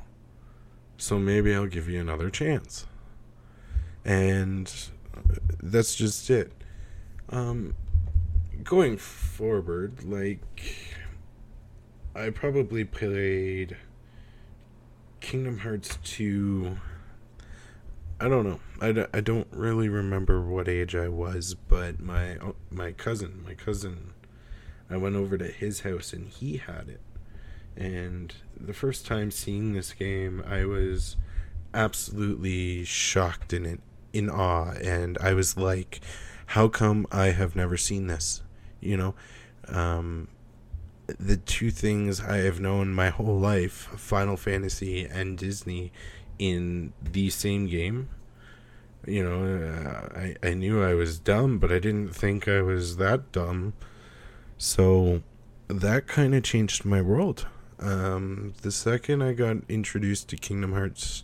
So 0.96 1.16
maybe 1.16 1.54
I'll 1.54 1.66
give 1.66 1.88
you 1.88 2.00
another 2.00 2.28
chance. 2.28 2.88
And 4.04 4.68
that's 5.62 5.94
just 5.94 6.28
it. 6.28 6.50
Um 7.28 7.76
going 8.64 8.96
forward 8.96 10.02
like 10.02 10.40
I 12.18 12.30
probably 12.30 12.82
played 12.82 13.76
Kingdom 15.20 15.58
Hearts 15.58 15.98
2. 16.02 16.76
I 18.20 18.28
don't 18.28 18.44
know. 18.44 18.58
I 18.80 18.90
d- 18.90 19.06
I 19.14 19.20
don't 19.20 19.46
really 19.52 19.88
remember 19.88 20.42
what 20.42 20.68
age 20.68 20.96
I 20.96 21.06
was, 21.06 21.54
but 21.54 22.00
my 22.00 22.38
my 22.70 22.90
cousin, 22.90 23.44
my 23.46 23.54
cousin, 23.54 24.14
I 24.90 24.96
went 24.96 25.14
over 25.14 25.38
to 25.38 25.46
his 25.46 25.80
house 25.80 26.12
and 26.12 26.28
he 26.28 26.56
had 26.56 26.88
it. 26.88 27.00
And 27.76 28.34
the 28.60 28.74
first 28.74 29.06
time 29.06 29.30
seeing 29.30 29.72
this 29.72 29.92
game, 29.92 30.42
I 30.44 30.64
was 30.64 31.16
absolutely 31.72 32.84
shocked 32.84 33.52
in 33.52 33.64
it, 33.64 33.80
in 34.12 34.28
awe, 34.28 34.72
and 34.82 35.16
I 35.18 35.34
was 35.34 35.56
like, 35.56 36.00
"How 36.46 36.66
come 36.66 37.06
I 37.12 37.26
have 37.26 37.54
never 37.54 37.76
seen 37.76 38.08
this?" 38.08 38.42
You 38.80 38.96
know, 38.96 39.14
um, 39.68 40.26
the 41.18 41.36
two 41.36 41.70
things 41.70 42.20
I 42.20 42.38
have 42.38 42.60
known 42.60 42.92
my 42.92 43.08
whole 43.08 43.38
life 43.38 43.88
Final 43.96 44.36
Fantasy 44.36 45.04
and 45.04 45.38
Disney 45.38 45.92
in 46.38 46.92
the 47.02 47.30
same 47.30 47.66
game. 47.66 48.08
You 49.06 49.24
know, 49.24 49.44
uh, 49.44 50.18
I, 50.18 50.36
I 50.42 50.54
knew 50.54 50.82
I 50.82 50.94
was 50.94 51.18
dumb, 51.18 51.58
but 51.58 51.72
I 51.72 51.78
didn't 51.78 52.14
think 52.14 52.46
I 52.46 52.60
was 52.60 52.98
that 52.98 53.32
dumb. 53.32 53.72
So 54.58 55.22
that 55.68 56.06
kind 56.06 56.34
of 56.34 56.42
changed 56.42 56.84
my 56.84 57.00
world. 57.00 57.46
Um, 57.80 58.54
the 58.62 58.72
second 58.72 59.22
I 59.22 59.32
got 59.32 59.58
introduced 59.68 60.28
to 60.28 60.36
Kingdom 60.36 60.72
Hearts, 60.72 61.22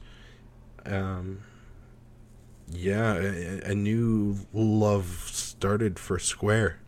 um, 0.86 1.40
yeah, 2.70 3.14
a, 3.14 3.72
a 3.72 3.74
new 3.74 4.38
love 4.52 5.28
started 5.32 5.98
for 5.98 6.18
Square. 6.18 6.80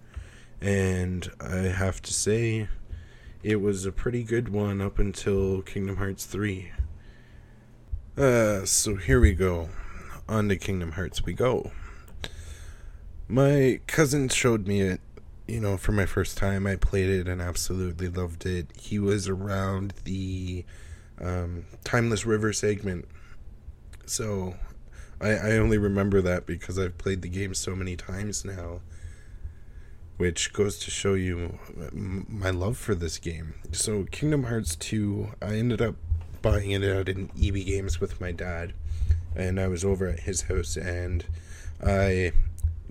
And 0.61 1.31
I 1.41 1.57
have 1.57 2.00
to 2.03 2.12
say, 2.15 2.69
it 3.47 3.61
was 3.61 3.87
a 3.87 3.93
pretty 3.93 4.25
good 4.25 4.49
one 4.49 4.81
up 4.81 4.99
until 4.99 5.62
Kingdom 5.62 5.99
Hearts 5.99 6.25
3. 6.25 6.73
Uh, 8.19 8.65
so 8.65 8.97
here 8.97 9.21
we 9.21 9.35
go. 9.35 9.69
On 10.29 10.49
to 10.49 10.57
Kingdom 10.57 10.93
Hearts 10.93 11.25
we 11.25 11.33
go. 11.33 11.71
My 13.29 13.79
cousin 13.87 14.29
showed 14.31 14.67
me 14.67 14.81
it, 14.81 15.00
you 15.47 15.61
know, 15.61 15.76
for 15.76 15.93
my 15.93 16.07
first 16.07 16.37
time. 16.37 16.67
I 16.67 16.75
played 16.75 17.09
it 17.09 17.29
and 17.29 17.41
absolutely 17.41 18.09
loved 18.09 18.45
it. 18.47 18.67
He 18.76 18.99
was 18.99 19.29
around 19.29 19.95
the 20.03 20.65
um, 21.21 21.67
Timeless 21.85 22.26
River 22.26 22.53
segment. 22.53 23.07
So 24.07 24.57
I, 25.21 25.31
I 25.31 25.50
only 25.59 25.79
remember 25.79 26.21
that 26.21 26.47
because 26.47 26.81
I've 26.81 26.99
played 26.99 27.23
the 27.23 27.29
game 27.29 27.55
so 27.55 27.76
many 27.76 27.95
times 27.95 28.45
now 28.45 28.81
which 30.17 30.53
goes 30.53 30.79
to 30.79 30.91
show 30.91 31.15
you 31.15 31.59
my 31.93 32.51
love 32.51 32.79
for 32.79 32.95
this 32.95 33.19
game. 33.19 33.55
So, 33.73 34.05
Kingdom 34.05 34.45
Hearts 34.45 34.75
2, 34.77 35.33
I 35.43 35.57
ended 35.57 35.83
up 35.83 35.97
buying 36.43 36.71
it 36.71 36.85
out 36.85 37.09
in 37.09 37.31
EB 37.41 37.67
Games 37.67 38.01
with 38.01 38.21
my 38.21 38.33
dad, 38.33 38.73
and 39.35 39.61
I 39.61 39.69
was 39.69 39.85
over 39.85 40.07
at 40.07 40.21
his 40.21 40.43
house, 40.43 40.77
and 40.77 41.27
I 41.85 42.33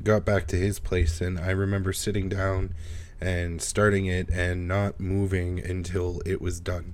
got 0.03 0.25
back 0.25 0.47
to 0.47 0.55
his 0.55 0.79
place, 0.79 1.21
and 1.21 1.39
I 1.39 1.51
remember 1.51 1.93
sitting 1.93 2.29
down 2.29 2.75
and 3.19 3.61
starting 3.61 4.05
it 4.05 4.29
and 4.29 4.67
not 4.67 4.99
moving 4.99 5.59
until 5.59 6.21
it 6.25 6.41
was 6.41 6.59
done. 6.59 6.93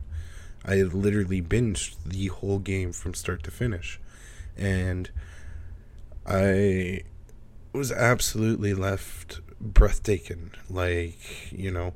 I 0.64 0.84
literally 0.84 1.42
binged 1.42 1.96
the 2.06 2.28
whole 2.28 2.60
game 2.60 2.94
from 2.94 3.16
start 3.16 3.44
to 3.44 3.52
finish, 3.52 4.00
and 4.56 5.10
I 6.26 7.02
was 7.74 7.92
absolutely 7.92 8.74
left 8.74 9.42
breathtaking. 9.60 10.52
Like, 10.70 11.52
you 11.52 11.72
know, 11.72 11.94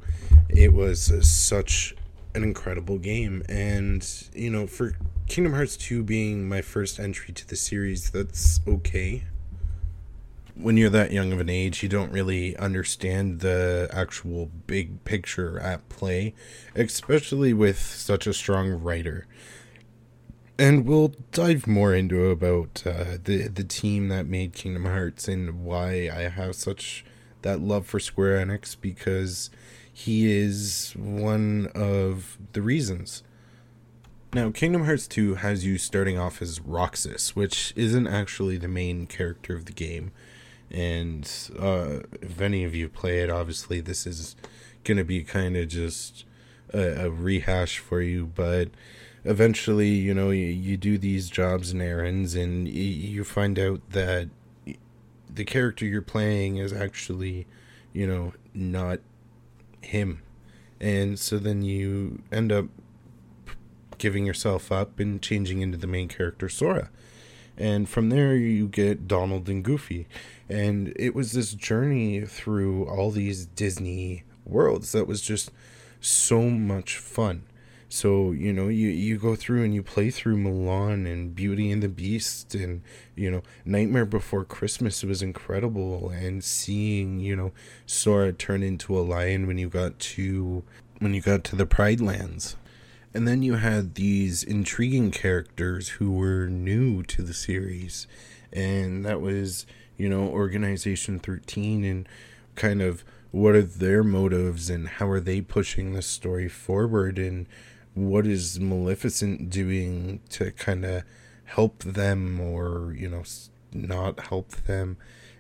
it 0.49 0.73
was 0.73 1.11
such 1.29 1.95
an 2.33 2.43
incredible 2.43 2.97
game. 2.97 3.43
And, 3.49 4.07
you 4.33 4.49
know, 4.49 4.67
for 4.67 4.97
Kingdom 5.27 5.53
Hearts 5.53 5.77
2 5.77 6.03
being 6.03 6.47
my 6.47 6.61
first 6.61 6.99
entry 6.99 7.33
to 7.33 7.47
the 7.47 7.55
series, 7.55 8.11
that's 8.11 8.61
okay. 8.67 9.23
When 10.55 10.77
you're 10.77 10.89
that 10.91 11.11
young 11.11 11.33
of 11.33 11.39
an 11.41 11.49
age, 11.49 11.83
you 11.83 11.89
don't 11.89 12.11
really 12.11 12.55
understand 12.55 13.41
the 13.41 13.89
actual 13.91 14.49
big 14.67 15.03
picture 15.03 15.59
at 15.59 15.89
play, 15.89 16.33
especially 16.75 17.53
with 17.53 17.79
such 17.79 18.25
a 18.25 18.33
strong 18.33 18.71
writer 18.71 19.27
and 20.57 20.85
we'll 20.85 21.13
dive 21.31 21.67
more 21.67 21.93
into 21.93 22.29
about 22.29 22.83
uh, 22.85 23.17
the 23.23 23.47
the 23.47 23.63
team 23.63 24.07
that 24.09 24.27
made 24.27 24.53
Kingdom 24.53 24.85
Hearts 24.85 25.27
and 25.27 25.63
why 25.63 26.09
I 26.13 26.29
have 26.29 26.55
such 26.55 27.05
that 27.41 27.61
love 27.61 27.85
for 27.85 27.99
Square 27.99 28.45
Enix 28.45 28.75
because 28.79 29.49
he 29.91 30.31
is 30.31 30.93
one 30.97 31.69
of 31.73 32.37
the 32.53 32.61
reasons. 32.61 33.23
Now, 34.33 34.51
Kingdom 34.51 34.83
Hearts 34.83 35.07
2 35.07 35.35
has 35.35 35.65
you 35.65 35.77
starting 35.77 36.17
off 36.17 36.41
as 36.41 36.59
Roxas, 36.59 37.37
which 37.37 37.71
isn't 37.77 38.05
actually 38.05 38.57
the 38.57 38.67
main 38.67 39.07
character 39.07 39.55
of 39.55 39.63
the 39.63 39.71
game. 39.71 40.11
And 40.69 41.31
uh, 41.57 41.99
if 42.21 42.41
any 42.41 42.65
of 42.65 42.75
you 42.75 42.89
play 42.89 43.21
it, 43.21 43.29
obviously 43.29 43.79
this 43.79 44.05
is 44.05 44.35
going 44.83 44.97
to 44.97 45.05
be 45.05 45.23
kind 45.23 45.55
of 45.55 45.69
just 45.69 46.25
a, 46.73 47.05
a, 47.05 47.09
rehash 47.09 47.79
for 47.79 48.01
you. 48.01 48.25
But 48.25 48.71
eventually, 49.25 49.89
you 49.89 50.13
know, 50.13 50.29
you, 50.29 50.45
you 50.45 50.77
do 50.77 50.97
these 50.97 51.29
jobs 51.29 51.71
and 51.71 51.81
errands, 51.81 52.35
and 52.35 52.67
you, 52.67 52.83
you 52.83 53.23
find 53.23 53.59
out 53.59 53.81
that 53.89 54.29
the 55.33 55.43
character 55.43 55.85
you're 55.85 56.01
playing 56.01 56.57
is 56.57 56.71
actually, 56.71 57.45
you 57.91 58.07
know, 58.07 58.33
not 58.53 58.99
him. 59.81 60.21
And 60.79 61.19
so 61.19 61.37
then 61.37 61.61
you 61.63 62.21
end 62.31 62.51
up 62.51 62.67
giving 63.97 64.25
yourself 64.25 64.71
up 64.71 64.99
and 64.99 65.21
changing 65.21 65.61
into 65.61 65.77
the 65.77 65.87
main 65.87 66.07
character 66.07 66.49
Sora. 66.49 66.89
And 67.57 67.87
from 67.87 68.09
there, 68.09 68.35
you 68.35 68.67
get 68.67 69.07
Donald 69.07 69.47
and 69.47 69.63
Goofy. 69.63 70.07
And 70.49 70.93
it 70.97 71.15
was 71.15 71.31
this 71.31 71.53
journey 71.53 72.21
through 72.21 72.85
all 72.85 73.11
these 73.11 73.45
Disney 73.45 74.23
worlds 74.45 74.91
that 74.91 75.07
was 75.07 75.21
just 75.21 75.51
so 76.01 76.41
much 76.41 76.97
fun. 76.97 77.43
So, 77.87 78.31
you 78.31 78.51
know, 78.51 78.67
you, 78.67 78.89
you 78.89 79.17
go 79.17 79.35
through 79.35 79.63
and 79.63 79.73
you 79.73 79.83
play 79.83 80.09
through 80.09 80.37
Mulan 80.37 81.11
and 81.11 81.35
Beauty 81.35 81.71
and 81.71 81.83
the 81.83 81.89
Beast 81.89 82.55
and, 82.55 82.81
you 83.15 83.29
know, 83.29 83.41
Nightmare 83.63 84.05
Before 84.05 84.43
Christmas 84.43 85.03
was 85.03 85.21
incredible. 85.21 86.09
And 86.09 86.43
seeing, 86.43 87.19
you 87.19 87.35
know, 87.35 87.51
Sora 87.85 88.33
turn 88.33 88.63
into 88.63 88.97
a 88.97 89.01
lion 89.01 89.47
when 89.47 89.57
you 89.57 89.69
got 89.69 89.99
to 89.99 90.63
when 90.99 91.13
you 91.13 91.21
got 91.21 91.43
to 91.45 91.55
the 91.55 91.65
Pride 91.65 92.01
Lands. 92.01 92.55
And 93.13 93.27
then 93.27 93.43
you 93.43 93.55
had 93.55 93.95
these 93.95 94.43
intriguing 94.43 95.11
characters 95.11 95.89
who 95.89 96.11
were 96.11 96.47
new 96.47 97.03
to 97.03 97.21
the 97.21 97.33
series. 97.33 98.07
And 98.51 99.05
that 99.05 99.21
was, 99.21 99.65
you 99.97 100.09
know, 100.09 100.23
Organization 100.27 101.19
13 101.19 101.85
and 101.85 102.09
kind 102.55 102.81
of 102.81 103.05
what 103.31 103.55
are 103.55 103.61
their 103.61 104.03
motives 104.03 104.69
and 104.69 104.87
how 104.87 105.09
are 105.09 105.19
they 105.19 105.41
pushing 105.41 105.93
the 105.93 106.01
story 106.01 106.47
forward 106.47 107.17
and 107.17 107.45
what 107.95 108.27
is 108.27 108.59
Maleficent 108.59 109.49
doing 109.49 110.21
to 110.29 110.51
kind 110.51 110.85
of 110.85 111.03
help 111.45 111.83
them 111.83 112.39
or, 112.39 112.93
you 112.95 113.09
know, 113.09 113.23
not 113.73 114.27
help 114.27 114.51
them. 114.51 114.97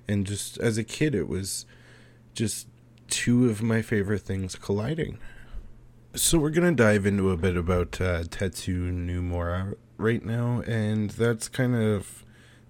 And 0.07 0.25
just 0.25 0.57
as 0.57 0.77
a 0.77 0.83
kid, 0.83 1.13
it 1.13 1.27
was 1.27 1.65
just 2.33 2.67
two 3.07 3.49
of 3.49 3.61
my 3.61 3.81
favorite 3.81 4.21
things 4.21 4.55
colliding. 4.55 5.17
So 6.15 6.39
we're 6.39 6.49
gonna 6.49 6.71
dive 6.71 7.05
into 7.05 7.31
a 7.31 7.37
bit 7.37 7.57
about 7.57 7.99
uh, 7.99 8.23
Tetsu 8.23 8.91
Nomura 8.91 9.75
right 9.97 10.23
now, 10.23 10.61
and 10.61 11.09
that's 11.09 11.49
kind 11.49 11.75
of 11.75 12.23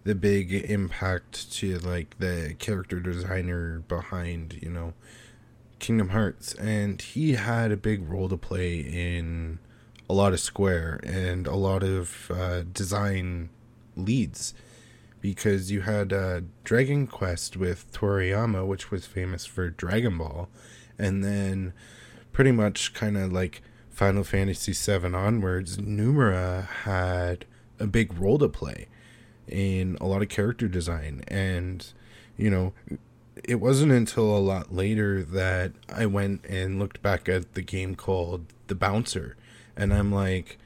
the 0.04 0.16
big 0.16 0.52
impact 0.52 1.52
to 1.54 1.78
like 1.80 2.18
the 2.18 2.56
character 2.58 3.00
designer 3.00 3.84
behind 3.88 4.60
you 4.62 4.70
know 4.70 4.94
Kingdom 5.78 6.10
Hearts, 6.10 6.56
and 6.56 7.00
he 7.00 7.34
had 7.34 7.72
a 7.72 7.78
big 7.78 8.10
role 8.10 8.30
to 8.30 8.38
play 8.38 8.80
in 8.80 9.60
a 10.10 10.14
lot 10.14 10.34
of 10.34 10.40
Square 10.40 11.02
and 11.04 11.48
a 11.48 11.56
lot 11.56 11.84
of 11.84 12.32
uh, 12.34 12.64
design 12.72 13.50
leads 13.96 14.54
because 15.22 15.72
you 15.72 15.82
had 15.82 16.14
uh, 16.14 16.42
Dragon 16.64 17.08
Quest 17.08 17.58
with 17.58 17.92
Toriyama, 17.92 18.68
which 18.68 18.92
was 18.92 19.06
famous 19.08 19.46
for 19.46 19.70
Dragon 19.72 20.18
Ball, 20.18 20.50
and 21.00 21.24
then 21.24 21.74
pretty 22.32 22.52
much 22.52 22.94
kind 22.94 23.18
of 23.18 23.34
like 23.34 23.62
Final 23.90 24.24
Fantasy 24.24 24.74
VII 24.74 25.16
onwards, 25.16 25.78
Nomura 25.78 26.68
had 26.68 27.46
a 27.80 27.88
big 27.88 28.18
role 28.20 28.38
to 28.38 28.50
play 28.50 28.88
in 29.48 29.98
a 30.02 30.06
lot 30.06 30.22
of 30.22 30.28
character 30.28 30.68
design. 30.68 31.24
And, 31.30 31.88
you 32.36 32.50
know, 32.50 32.74
it 33.44 33.56
wasn't 33.56 33.94
until 33.94 34.36
a 34.36 34.40
lot 34.40 34.74
later 34.74 35.24
that 35.24 35.72
I 35.88 36.06
went 36.08 36.46
and 36.46 36.78
looked 36.78 37.02
back 37.02 37.30
at 37.30 37.54
the 37.54 37.62
game 37.62 37.96
called 37.96 38.48
The 38.68 38.76
Bouncer. 38.76 39.38
And 39.76 39.94
I'm 39.94 40.12
like, 40.12 40.58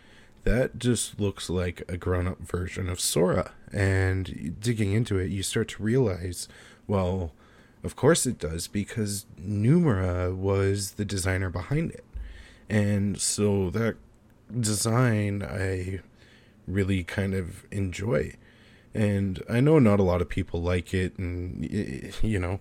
that 0.43 0.79
just 0.79 1.19
looks 1.19 1.49
like 1.49 1.83
a 1.87 1.97
grown 1.97 2.27
up 2.27 2.39
version 2.39 2.89
of 2.89 2.99
Sora. 2.99 3.51
And 3.71 4.55
digging 4.59 4.93
into 4.93 5.17
it, 5.17 5.29
you 5.29 5.43
start 5.43 5.69
to 5.69 5.83
realize, 5.83 6.47
well, 6.87 7.33
of 7.83 7.95
course 7.95 8.25
it 8.25 8.39
does, 8.39 8.67
because 8.67 9.25
Nomura 9.39 10.35
was 10.35 10.91
the 10.91 11.05
designer 11.05 11.49
behind 11.49 11.91
it. 11.91 12.05
And 12.69 13.19
so 13.19 13.69
that 13.71 13.95
design 14.59 15.43
I 15.43 16.01
really 16.67 17.03
kind 17.03 17.33
of 17.33 17.65
enjoy. 17.71 18.33
And 18.93 19.43
I 19.49 19.59
know 19.59 19.79
not 19.79 19.99
a 19.99 20.03
lot 20.03 20.21
of 20.21 20.29
people 20.29 20.61
like 20.61 20.93
it, 20.93 21.17
and, 21.17 21.69
you 22.23 22.39
know, 22.39 22.59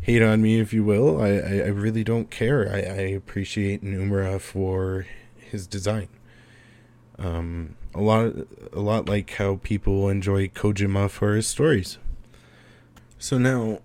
hate 0.00 0.22
on 0.22 0.42
me 0.42 0.60
if 0.60 0.72
you 0.72 0.84
will. 0.84 1.20
I, 1.20 1.28
I, 1.28 1.68
really 1.68 2.02
don't 2.04 2.30
care. 2.30 2.68
I, 2.68 2.78
I 2.78 3.06
appreciate 3.14 3.84
Nomura 3.84 4.40
for 4.40 5.06
his 5.48 5.66
design. 5.66 6.08
Um, 7.18 7.76
a 7.94 8.00
lot, 8.00 8.32
a 8.72 8.80
lot 8.80 9.08
like 9.08 9.34
how 9.34 9.56
people 9.62 10.08
enjoy 10.08 10.48
Kojima 10.48 11.10
for 11.10 11.34
his 11.34 11.48
stories. 11.48 11.98
So 13.18 13.38
now, 13.38 13.80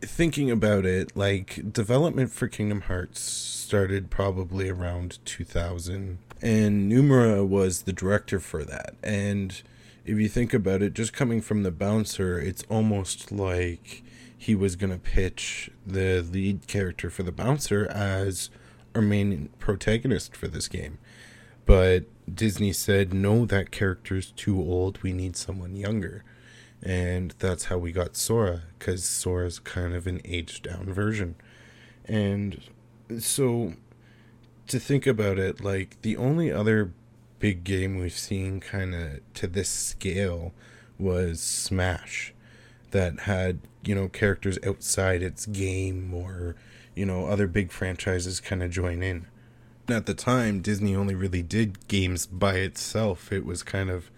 thinking 0.00 0.50
about 0.50 0.84
it, 0.84 1.16
like 1.16 1.72
development 1.72 2.32
for 2.32 2.48
Kingdom 2.48 2.82
Hearts 2.82 3.20
started 3.20 4.10
probably 4.10 4.68
around 4.68 5.18
2000, 5.24 6.18
and 6.42 6.90
Nomura 6.90 7.46
was 7.46 7.82
the 7.82 7.92
director 7.92 8.40
for 8.40 8.64
that. 8.64 8.94
And 9.02 9.62
if 10.04 10.18
you 10.18 10.28
think 10.28 10.54
about 10.54 10.82
it, 10.82 10.94
just 10.94 11.12
coming 11.12 11.40
from 11.40 11.62
the 11.62 11.70
bouncer, 11.70 12.40
it's 12.40 12.64
almost 12.68 13.30
like 13.30 14.02
he 14.36 14.54
was 14.54 14.76
going 14.76 14.92
to 14.92 14.98
pitch 14.98 15.70
the 15.86 16.22
lead 16.22 16.66
character 16.66 17.10
for 17.10 17.24
the 17.24 17.32
bouncer 17.32 17.86
as 17.90 18.50
our 18.94 19.02
main 19.02 19.50
protagonist 19.58 20.36
for 20.36 20.48
this 20.48 20.68
game. 20.68 20.98
But 21.66 22.04
Disney 22.32 22.72
said, 22.72 23.12
no, 23.12 23.44
that 23.46 23.70
character's 23.70 24.32
too 24.32 24.58
old. 24.58 25.02
We 25.02 25.12
need 25.12 25.36
someone 25.36 25.76
younger 25.76 26.24
and 26.82 27.34
that's 27.38 27.64
how 27.64 27.78
we 27.78 27.92
got 27.92 28.16
Sora 28.16 28.62
because 28.78 29.04
Sora's 29.04 29.58
kind 29.58 29.94
of 29.94 30.06
an 30.06 30.20
aged 30.24 30.64
down 30.64 30.92
version. 30.92 31.34
And 32.04 32.62
so 33.18 33.74
to 34.68 34.78
think 34.78 35.06
about 35.06 35.38
it, 35.38 35.62
like 35.62 36.00
the 36.02 36.16
only 36.16 36.52
other 36.52 36.92
big 37.38 37.64
game 37.64 37.98
we've 37.98 38.12
seen 38.12 38.60
kind 38.60 38.94
of 38.94 39.20
to 39.34 39.46
this 39.46 39.68
scale 39.68 40.52
was 40.98 41.40
Smash 41.40 42.32
that 42.90 43.20
had, 43.20 43.60
you 43.84 43.94
know, 43.94 44.08
characters 44.08 44.58
outside 44.64 45.22
its 45.22 45.46
game 45.46 46.14
or, 46.14 46.56
you 46.98 47.06
know, 47.06 47.26
other 47.26 47.46
big 47.46 47.70
franchises 47.70 48.40
kind 48.40 48.60
of 48.60 48.72
join 48.72 49.04
in. 49.04 49.26
At 49.88 50.06
the 50.06 50.14
time, 50.14 50.60
Disney 50.60 50.96
only 50.96 51.14
really 51.14 51.42
did 51.42 51.86
games 51.86 52.26
by 52.26 52.54
itself. 52.54 53.32
It 53.32 53.46
was 53.46 53.62
kind 53.62 53.88
of 53.88 54.10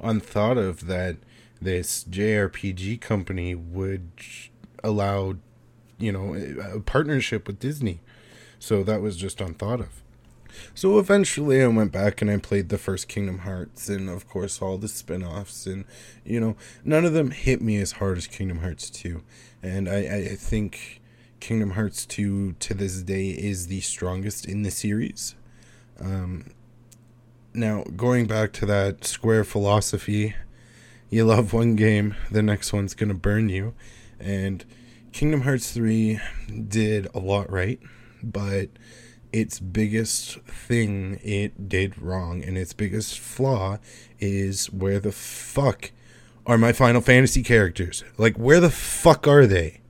unthought 0.00 0.58
of 0.58 0.86
that 0.86 1.16
this 1.62 2.04
JRPG 2.04 3.00
company 3.00 3.54
would 3.54 4.10
allow, 4.84 5.36
you 5.98 6.12
know, 6.12 6.34
a 6.34 6.80
partnership 6.80 7.46
with 7.46 7.58
Disney. 7.58 8.00
So 8.58 8.82
that 8.82 9.00
was 9.00 9.16
just 9.16 9.40
unthought 9.40 9.80
of. 9.80 10.02
So 10.74 10.98
eventually 10.98 11.62
I 11.62 11.68
went 11.68 11.90
back 11.90 12.20
and 12.20 12.30
I 12.30 12.36
played 12.36 12.68
the 12.68 12.76
first 12.76 13.08
Kingdom 13.08 13.38
Hearts 13.38 13.88
and 13.88 14.10
of 14.10 14.28
course 14.28 14.60
all 14.60 14.76
the 14.76 14.88
spin-offs 14.88 15.66
and 15.66 15.86
you 16.24 16.38
know, 16.38 16.56
none 16.84 17.06
of 17.06 17.14
them 17.14 17.30
hit 17.30 17.62
me 17.62 17.78
as 17.78 17.92
hard 17.92 18.18
as 18.18 18.26
Kingdom 18.26 18.58
Hearts 18.58 18.90
2. 18.90 19.22
And 19.62 19.88
I, 19.88 19.98
I 19.98 20.34
think 20.36 20.99
Kingdom 21.40 21.70
Hearts 21.70 22.06
2 22.06 22.52
to 22.52 22.74
this 22.74 23.02
day 23.02 23.30
is 23.30 23.66
the 23.66 23.80
strongest 23.80 24.46
in 24.46 24.62
the 24.62 24.70
series. 24.70 25.34
Um, 25.98 26.50
now, 27.54 27.82
going 27.96 28.26
back 28.26 28.52
to 28.54 28.66
that 28.66 29.04
Square 29.04 29.44
philosophy, 29.44 30.34
you 31.08 31.24
love 31.24 31.52
one 31.52 31.74
game, 31.74 32.14
the 32.30 32.42
next 32.42 32.72
one's 32.72 32.94
going 32.94 33.08
to 33.08 33.14
burn 33.14 33.48
you. 33.48 33.74
And 34.20 34.64
Kingdom 35.12 35.40
Hearts 35.40 35.72
3 35.72 36.20
did 36.68 37.08
a 37.14 37.18
lot 37.18 37.50
right, 37.50 37.80
but 38.22 38.68
its 39.32 39.58
biggest 39.60 40.38
thing 40.40 41.18
it 41.24 41.68
did 41.68 42.00
wrong 42.00 42.42
and 42.44 42.58
its 42.58 42.72
biggest 42.72 43.18
flaw 43.18 43.78
is 44.18 44.66
where 44.66 45.00
the 45.00 45.12
fuck 45.12 45.90
are 46.46 46.58
my 46.58 46.72
Final 46.72 47.00
Fantasy 47.00 47.42
characters? 47.42 48.04
Like, 48.18 48.36
where 48.36 48.60
the 48.60 48.70
fuck 48.70 49.26
are 49.26 49.46
they? 49.46 49.80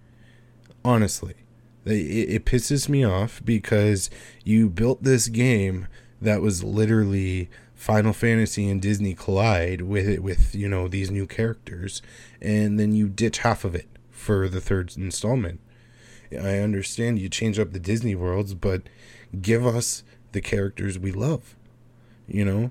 Honestly, 0.84 1.34
it, 1.84 1.90
it 1.90 2.44
pisses 2.44 2.88
me 2.88 3.04
off 3.04 3.40
because 3.44 4.10
you 4.44 4.68
built 4.68 5.02
this 5.02 5.28
game 5.28 5.86
that 6.20 6.42
was 6.42 6.62
literally 6.62 7.48
Final 7.74 8.12
Fantasy 8.12 8.68
and 8.68 8.82
Disney 8.82 9.14
collide 9.14 9.80
with 9.80 10.06
it 10.06 10.22
with 10.22 10.54
you 10.54 10.68
know 10.68 10.86
these 10.86 11.10
new 11.10 11.26
characters, 11.26 12.02
and 12.40 12.78
then 12.78 12.92
you 12.92 13.08
ditch 13.08 13.38
half 13.38 13.64
of 13.64 13.74
it 13.74 13.88
for 14.10 14.48
the 14.48 14.60
third 14.60 14.94
installment. 14.96 15.60
I 16.32 16.58
understand 16.58 17.18
you 17.18 17.28
change 17.28 17.58
up 17.58 17.72
the 17.72 17.80
Disney 17.80 18.14
worlds, 18.14 18.54
but 18.54 18.82
give 19.40 19.66
us 19.66 20.04
the 20.32 20.40
characters 20.40 20.98
we 20.98 21.10
love. 21.10 21.56
You 22.28 22.44
know, 22.44 22.70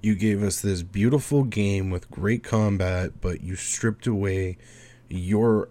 you 0.00 0.14
gave 0.14 0.42
us 0.42 0.60
this 0.60 0.82
beautiful 0.82 1.44
game 1.44 1.90
with 1.90 2.10
great 2.10 2.42
combat, 2.42 3.20
but 3.20 3.42
you 3.42 3.56
stripped 3.56 4.06
away 4.06 4.56
your 5.08 5.68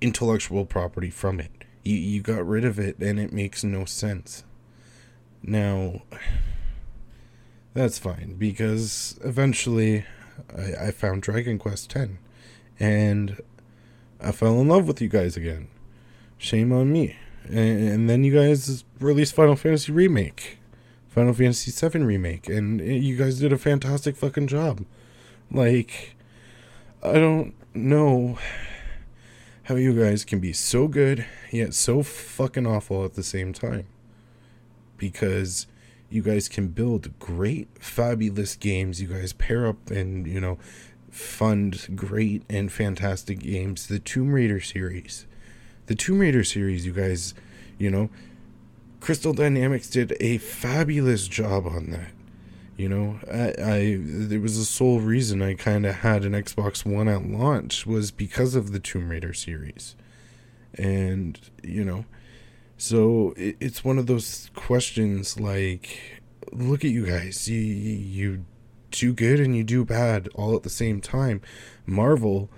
intellectual 0.00 0.66
property 0.66 1.10
from 1.10 1.40
it. 1.40 1.59
You, 1.82 1.96
you 1.96 2.20
got 2.22 2.46
rid 2.46 2.64
of 2.64 2.78
it, 2.78 2.98
and 2.98 3.18
it 3.18 3.32
makes 3.32 3.64
no 3.64 3.84
sense. 3.84 4.44
Now, 5.42 6.02
that's 7.74 7.98
fine 7.98 8.34
because 8.38 9.18
eventually 9.24 10.04
I, 10.56 10.86
I 10.86 10.90
found 10.90 11.22
Dragon 11.22 11.58
Quest 11.58 11.96
X 11.96 12.12
and 12.78 13.40
I 14.20 14.32
fell 14.32 14.60
in 14.60 14.68
love 14.68 14.86
with 14.86 15.00
you 15.00 15.08
guys 15.08 15.36
again. 15.36 15.68
Shame 16.36 16.72
on 16.72 16.92
me. 16.92 17.16
And, 17.48 17.88
and 17.88 18.10
then 18.10 18.24
you 18.24 18.34
guys 18.34 18.84
released 18.98 19.34
Final 19.34 19.56
Fantasy 19.56 19.92
Remake, 19.92 20.58
Final 21.08 21.32
Fantasy 21.32 21.70
VII 21.70 22.00
Remake, 22.00 22.48
and 22.48 22.80
you 22.80 23.16
guys 23.16 23.38
did 23.38 23.52
a 23.52 23.58
fantastic 23.58 24.16
fucking 24.16 24.46
job. 24.46 24.84
Like, 25.50 26.16
I 27.02 27.14
don't 27.14 27.54
know 27.74 28.38
how 29.70 29.76
you 29.76 29.92
guys 29.92 30.24
can 30.24 30.40
be 30.40 30.52
so 30.52 30.88
good 30.88 31.24
yet 31.52 31.72
so 31.72 32.02
fucking 32.02 32.66
awful 32.66 33.04
at 33.04 33.14
the 33.14 33.22
same 33.22 33.52
time. 33.52 33.86
Because 34.96 35.68
you 36.08 36.22
guys 36.22 36.48
can 36.48 36.66
build 36.70 37.16
great, 37.20 37.68
fabulous 37.78 38.56
games. 38.56 39.00
You 39.00 39.06
guys 39.06 39.32
pair 39.32 39.68
up 39.68 39.88
and, 39.88 40.26
you 40.26 40.40
know, 40.40 40.58
fund 41.08 41.86
great 41.94 42.42
and 42.50 42.72
fantastic 42.72 43.38
games. 43.38 43.86
The 43.86 44.00
Tomb 44.00 44.32
Raider 44.32 44.58
series. 44.58 45.28
The 45.86 45.94
Tomb 45.94 46.18
Raider 46.18 46.42
series, 46.42 46.84
you 46.84 46.92
guys, 46.92 47.32
you 47.78 47.92
know, 47.92 48.10
Crystal 48.98 49.32
Dynamics 49.32 49.88
did 49.88 50.16
a 50.18 50.38
fabulous 50.38 51.28
job 51.28 51.68
on 51.68 51.90
that. 51.90 52.10
You 52.80 52.88
know, 52.88 53.20
I, 53.30 53.52
I 53.62 53.98
there 54.00 54.40
was 54.40 54.56
the 54.56 54.64
sole 54.64 55.00
reason 55.00 55.42
I 55.42 55.52
kind 55.52 55.84
of 55.84 55.96
had 55.96 56.24
an 56.24 56.32
Xbox 56.32 56.82
One 56.82 57.08
at 57.08 57.26
launch 57.26 57.86
was 57.86 58.10
because 58.10 58.54
of 58.54 58.72
the 58.72 58.80
Tomb 58.80 59.10
Raider 59.10 59.34
series, 59.34 59.96
and 60.72 61.38
you 61.62 61.84
know, 61.84 62.06
so 62.78 63.34
it, 63.36 63.58
it's 63.60 63.84
one 63.84 63.98
of 63.98 64.06
those 64.06 64.48
questions 64.56 65.38
like, 65.38 66.22
look 66.52 66.82
at 66.82 66.90
you 66.90 67.04
guys, 67.04 67.46
you 67.50 67.60
you 67.60 68.46
do 68.90 69.12
good 69.12 69.40
and 69.40 69.54
you 69.54 69.62
do 69.62 69.84
bad 69.84 70.30
all 70.34 70.56
at 70.56 70.62
the 70.62 70.70
same 70.70 71.02
time. 71.02 71.42
Marvel 71.84 72.48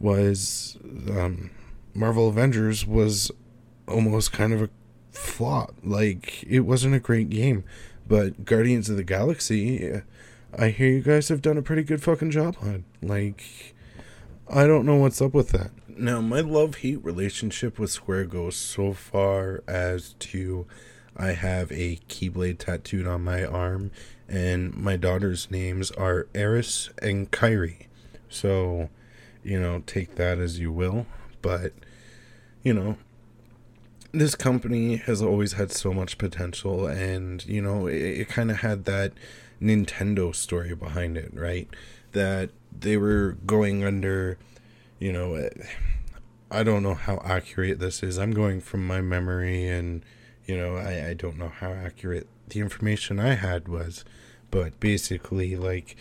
was 0.00 0.78
um, 1.08 1.52
Marvel 1.94 2.28
Avengers 2.28 2.84
was 2.84 3.30
almost 3.86 4.32
kind 4.32 4.52
of 4.52 4.62
a 4.62 4.70
flop. 5.12 5.74
Like 5.84 6.42
it 6.42 6.60
wasn't 6.60 6.96
a 6.96 7.00
great 7.00 7.30
game. 7.30 7.62
But 8.10 8.44
Guardians 8.44 8.90
of 8.90 8.96
the 8.96 9.04
Galaxy, 9.04 10.02
I 10.58 10.70
hear 10.70 10.90
you 10.90 11.00
guys 11.00 11.28
have 11.28 11.40
done 11.40 11.56
a 11.56 11.62
pretty 11.62 11.84
good 11.84 12.02
fucking 12.02 12.32
job 12.32 12.56
on. 12.60 12.84
Like, 13.00 13.44
I 14.48 14.66
don't 14.66 14.84
know 14.84 14.96
what's 14.96 15.22
up 15.22 15.32
with 15.32 15.50
that. 15.50 15.70
Now, 15.86 16.20
my 16.20 16.40
love 16.40 16.78
hate 16.78 17.04
relationship 17.04 17.78
with 17.78 17.92
Square 17.92 18.24
goes 18.24 18.56
so 18.56 18.94
far 18.94 19.62
as 19.68 20.14
to 20.18 20.66
I 21.16 21.34
have 21.34 21.70
a 21.70 22.00
Keyblade 22.08 22.58
tattooed 22.58 23.06
on 23.06 23.22
my 23.22 23.44
arm, 23.44 23.92
and 24.28 24.74
my 24.74 24.96
daughter's 24.96 25.48
names 25.48 25.92
are 25.92 26.26
Eris 26.34 26.90
and 27.00 27.30
Kyrie. 27.30 27.86
So, 28.28 28.90
you 29.44 29.60
know, 29.60 29.84
take 29.86 30.16
that 30.16 30.38
as 30.38 30.58
you 30.58 30.72
will. 30.72 31.06
But, 31.42 31.74
you 32.64 32.74
know, 32.74 32.96
this 34.12 34.34
company 34.34 34.96
has 34.96 35.22
always 35.22 35.52
had 35.52 35.70
so 35.70 35.92
much 35.92 36.18
potential 36.18 36.86
and 36.86 37.44
you 37.46 37.62
know 37.62 37.86
it, 37.86 37.94
it 37.94 38.28
kind 38.28 38.50
of 38.50 38.58
had 38.58 38.84
that 38.84 39.12
nintendo 39.60 40.34
story 40.34 40.74
behind 40.74 41.16
it 41.16 41.32
right? 41.34 41.68
That 42.12 42.50
they 42.76 42.96
were 42.96 43.36
going 43.46 43.84
under 43.84 44.38
you 44.98 45.12
know 45.12 45.34
eh, 45.34 45.50
i 46.50 46.62
don't 46.62 46.82
know 46.82 46.94
how 46.94 47.20
accurate 47.24 47.78
this 47.78 48.02
is. 48.02 48.18
I'm 48.18 48.32
going 48.32 48.60
from 48.60 48.86
my 48.86 49.00
memory 49.00 49.68
and 49.68 50.04
you 50.46 50.56
know 50.56 50.76
i, 50.76 51.10
I 51.10 51.14
don't 51.14 51.38
know 51.38 51.48
how 51.48 51.72
accurate 51.72 52.26
the 52.48 52.60
information 52.60 53.20
i 53.20 53.34
had 53.34 53.68
was 53.68 54.04
but 54.50 54.78
basically 54.80 55.54
like 55.56 55.96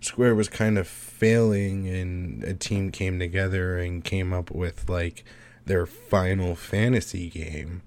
square 0.00 0.34
was 0.34 0.48
kind 0.48 0.78
of 0.78 0.88
failing 0.88 1.86
and 1.88 2.42
a 2.44 2.54
team 2.54 2.90
came 2.90 3.18
together 3.18 3.76
and 3.76 4.02
came 4.02 4.32
up 4.32 4.50
with 4.50 4.88
like 4.88 5.24
their 5.66 5.86
Final 5.86 6.54
Fantasy 6.54 7.28
game, 7.28 7.82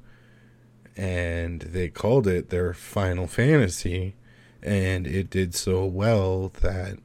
and 0.95 1.61
they 1.61 1.89
called 1.89 2.27
it 2.27 2.49
their 2.49 2.73
Final 2.73 3.27
Fantasy, 3.27 4.15
and 4.63 5.05
it 5.05 5.29
did 5.29 5.53
so 5.53 5.85
well 5.85 6.49
that 6.61 6.97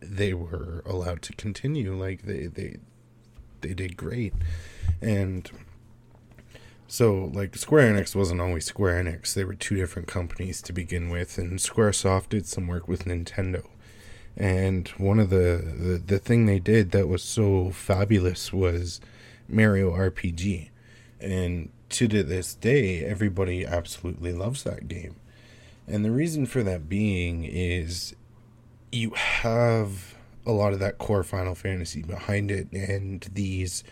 they 0.00 0.34
were 0.34 0.82
allowed 0.86 1.22
to 1.22 1.32
continue. 1.34 1.94
Like 1.98 2.22
they 2.22 2.46
they 2.46 2.76
they 3.60 3.74
did 3.74 3.96
great, 3.96 4.34
and 5.00 5.50
so 6.86 7.30
like 7.32 7.56
Square 7.56 7.94
Enix 7.94 8.14
wasn't 8.14 8.40
always 8.40 8.64
Square 8.64 9.04
Enix. 9.04 9.34
They 9.34 9.44
were 9.44 9.54
two 9.54 9.76
different 9.76 10.08
companies 10.08 10.62
to 10.62 10.72
begin 10.72 11.08
with, 11.08 11.38
and 11.38 11.58
SquareSoft 11.58 12.28
did 12.30 12.46
some 12.46 12.66
work 12.66 12.86
with 12.86 13.04
Nintendo. 13.04 13.66
And 14.36 14.86
one 14.98 15.18
of 15.18 15.30
the, 15.30 15.62
the 15.64 16.02
the 16.04 16.18
thing 16.18 16.44
they 16.46 16.58
did 16.58 16.90
that 16.90 17.08
was 17.08 17.22
so 17.22 17.70
fabulous 17.70 18.52
was 18.52 19.00
Mario 19.48 19.92
RPG. 19.92 20.70
And 21.20 21.70
to 21.90 22.08
this 22.08 22.54
day, 22.54 23.04
everybody 23.04 23.64
absolutely 23.64 24.32
loves 24.32 24.64
that 24.64 24.88
game. 24.88 25.16
And 25.86 26.04
the 26.04 26.10
reason 26.10 26.46
for 26.46 26.62
that 26.62 26.88
being 26.88 27.44
is 27.44 28.14
you 28.90 29.10
have 29.10 30.14
a 30.44 30.52
lot 30.52 30.72
of 30.72 30.78
that 30.80 30.98
core 30.98 31.22
Final 31.22 31.54
Fantasy 31.54 32.02
behind 32.02 32.50
it 32.50 32.70
and 32.72 33.28
these 33.32 33.84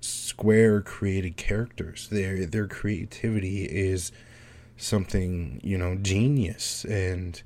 square 0.00 0.80
created 0.80 1.36
characters. 1.36 2.08
Their 2.08 2.46
their 2.46 2.66
creativity 2.66 3.64
is 3.64 4.12
something, 4.76 5.60
you 5.62 5.76
know, 5.76 5.96
genius 5.96 6.84
and 6.84 7.40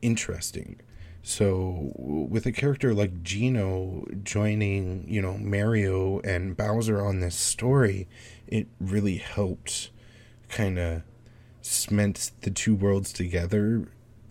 interesting. 0.00 0.80
So 1.22 1.92
with 1.94 2.46
a 2.46 2.52
character 2.52 2.92
like 2.92 3.22
Geno 3.22 4.04
joining, 4.22 5.04
you 5.08 5.22
know, 5.22 5.38
Mario 5.38 6.20
and 6.20 6.56
Bowser 6.56 7.00
on 7.00 7.20
this 7.20 7.36
story, 7.36 8.08
it 8.46 8.66
really 8.80 9.18
helped 9.18 9.90
kind 10.48 10.78
of 10.78 11.02
cement 11.60 12.32
the 12.40 12.50
two 12.50 12.74
worlds 12.74 13.12
together 13.12 13.88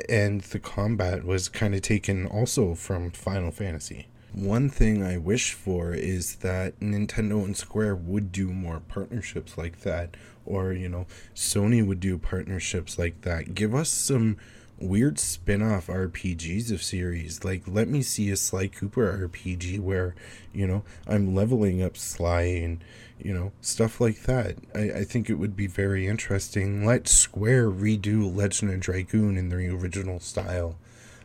and 0.09 0.41
the 0.41 0.59
combat 0.59 1.23
was 1.23 1.49
kind 1.49 1.73
of 1.73 1.81
taken 1.81 2.25
also 2.27 2.75
from 2.75 3.11
Final 3.11 3.51
Fantasy. 3.51 4.07
One 4.33 4.69
thing 4.69 5.03
I 5.03 5.17
wish 5.17 5.53
for 5.53 5.93
is 5.93 6.35
that 6.37 6.79
Nintendo 6.79 7.43
and 7.43 7.55
Square 7.55 7.97
would 7.97 8.31
do 8.31 8.47
more 8.51 8.79
partnerships 8.79 9.57
like 9.57 9.81
that 9.81 10.15
or, 10.45 10.71
you 10.71 10.87
know, 10.87 11.05
Sony 11.35 11.85
would 11.85 11.99
do 11.99 12.17
partnerships 12.17 12.97
like 12.97 13.21
that. 13.21 13.53
Give 13.53 13.75
us 13.75 13.89
some 13.89 14.37
weird 14.81 15.19
spin-off 15.19 15.87
RPGs 15.87 16.71
of 16.71 16.83
series. 16.83 17.43
Like 17.43 17.63
let 17.67 17.87
me 17.87 18.01
see 18.01 18.29
a 18.29 18.35
Sly 18.35 18.67
Cooper 18.67 19.29
RPG 19.29 19.79
where, 19.79 20.15
you 20.53 20.67
know, 20.67 20.83
I'm 21.07 21.35
leveling 21.35 21.81
up 21.81 21.97
Sly 21.97 22.41
and, 22.41 22.83
you 23.19 23.33
know, 23.33 23.51
stuff 23.61 24.01
like 24.01 24.23
that. 24.23 24.57
I, 24.73 24.99
I 24.99 25.03
think 25.03 25.29
it 25.29 25.35
would 25.35 25.55
be 25.55 25.67
very 25.67 26.07
interesting. 26.07 26.85
Let 26.85 27.07
Square 27.07 27.71
redo 27.71 28.33
Legend 28.33 28.73
of 28.73 28.79
Dragoon 28.79 29.37
in 29.37 29.49
the 29.49 29.67
original 29.69 30.19
style. 30.19 30.77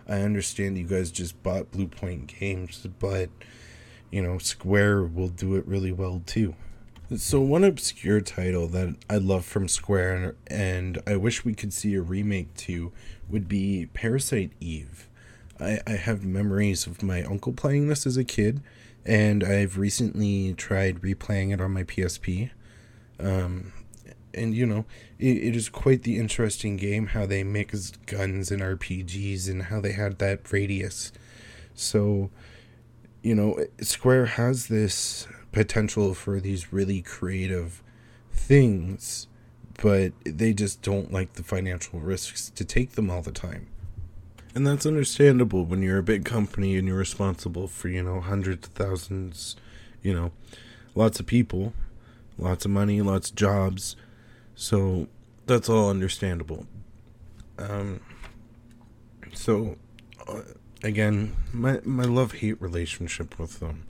I 0.08 0.20
understand 0.20 0.78
you 0.78 0.84
guys 0.84 1.10
just 1.10 1.42
bought 1.42 1.72
Bluepoint 1.72 2.26
Games, 2.38 2.86
but 2.98 3.30
you 4.10 4.22
know, 4.22 4.38
Square 4.38 5.04
will 5.04 5.28
do 5.28 5.56
it 5.56 5.66
really 5.66 5.92
well 5.92 6.22
too. 6.24 6.54
So 7.14 7.40
one 7.40 7.62
obscure 7.62 8.20
title 8.20 8.66
that 8.68 8.96
I 9.08 9.18
love 9.18 9.44
from 9.44 9.68
Square 9.68 10.34
and 10.48 11.00
I 11.06 11.14
wish 11.14 11.44
we 11.44 11.54
could 11.54 11.72
see 11.72 11.94
a 11.94 12.02
remake 12.02 12.52
to 12.54 12.90
would 13.28 13.46
be 13.46 13.86
Parasite 13.94 14.50
Eve. 14.58 15.08
I, 15.60 15.78
I 15.86 15.92
have 15.92 16.24
memories 16.24 16.84
of 16.84 17.04
my 17.04 17.22
uncle 17.22 17.52
playing 17.52 17.86
this 17.86 18.06
as 18.06 18.16
a 18.16 18.24
kid, 18.24 18.60
and 19.04 19.44
I've 19.44 19.78
recently 19.78 20.52
tried 20.54 21.00
replaying 21.00 21.54
it 21.54 21.60
on 21.60 21.72
my 21.72 21.84
PSP. 21.84 22.50
Um, 23.20 23.72
and 24.34 24.52
you 24.52 24.66
know, 24.66 24.84
it, 25.20 25.36
it 25.36 25.54
is 25.54 25.68
quite 25.68 26.02
the 26.02 26.18
interesting 26.18 26.76
game 26.76 27.06
how 27.08 27.24
they 27.24 27.44
mixed 27.44 28.04
guns 28.06 28.50
and 28.50 28.60
RPGs 28.60 29.48
and 29.48 29.62
how 29.64 29.80
they 29.80 29.92
had 29.92 30.18
that 30.18 30.52
radius. 30.52 31.12
So, 31.72 32.30
you 33.22 33.36
know, 33.36 33.64
Square 33.80 34.26
has 34.26 34.66
this 34.66 35.28
potential 35.52 36.14
for 36.14 36.40
these 36.40 36.72
really 36.72 37.02
creative 37.02 37.82
things 38.32 39.28
but 39.82 40.12
they 40.24 40.52
just 40.52 40.82
don't 40.82 41.12
like 41.12 41.34
the 41.34 41.42
financial 41.42 42.00
risks 42.00 42.50
to 42.50 42.64
take 42.64 42.92
them 42.92 43.10
all 43.10 43.22
the 43.22 43.32
time. 43.32 43.66
And 44.54 44.66
that's 44.66 44.86
understandable 44.86 45.64
when 45.64 45.82
you're 45.82 45.98
a 45.98 46.02
big 46.02 46.24
company 46.24 46.76
and 46.76 46.88
you're 46.88 46.96
responsible 46.96 47.68
for, 47.68 47.88
you 47.88 48.02
know, 48.02 48.20
hundreds 48.20 48.68
of 48.68 48.72
thousands, 48.72 49.54
you 50.02 50.14
know, 50.14 50.32
lots 50.94 51.20
of 51.20 51.26
people, 51.26 51.74
lots 52.38 52.64
of 52.64 52.70
money, 52.70 53.02
lots 53.02 53.28
of 53.28 53.36
jobs. 53.36 53.96
So 54.54 55.08
that's 55.44 55.68
all 55.68 55.90
understandable. 55.90 56.66
Um, 57.58 58.00
so, 59.34 59.76
uh, 60.26 60.40
again, 60.82 61.36
my, 61.52 61.80
my 61.84 62.04
love 62.04 62.32
hate 62.32 62.60
relationship 62.62 63.38
with 63.38 63.60
them. 63.60 63.84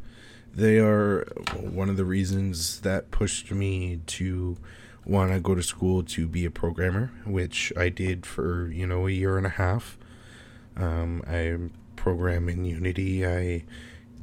They 0.57 0.79
are 0.79 1.25
one 1.53 1.91
of 1.91 1.99
the 1.99 2.07
reasons 2.07 2.81
that 2.81 3.11
pushed 3.11 3.53
me 3.53 4.01
to 4.07 4.57
want 5.05 5.31
to 5.33 5.39
go 5.39 5.55
to 5.55 5.63
school 5.63 6.03
to 6.03 6.27
be 6.27 6.47
a 6.47 6.51
programmer, 6.51 7.13
which 7.27 7.75
I 7.77 7.91
did 7.91 8.25
for 8.25 8.69
you 8.69 8.87
know 8.87 9.07
a 9.07 9.11
year 9.11 9.37
and 9.37 9.47
a 9.47 9.51
half. 9.51 9.99
Um, 10.75 11.23
I 11.29 11.59
program 11.97 12.49
in 12.49 12.65
Unity. 12.65 13.27
I, 13.27 13.65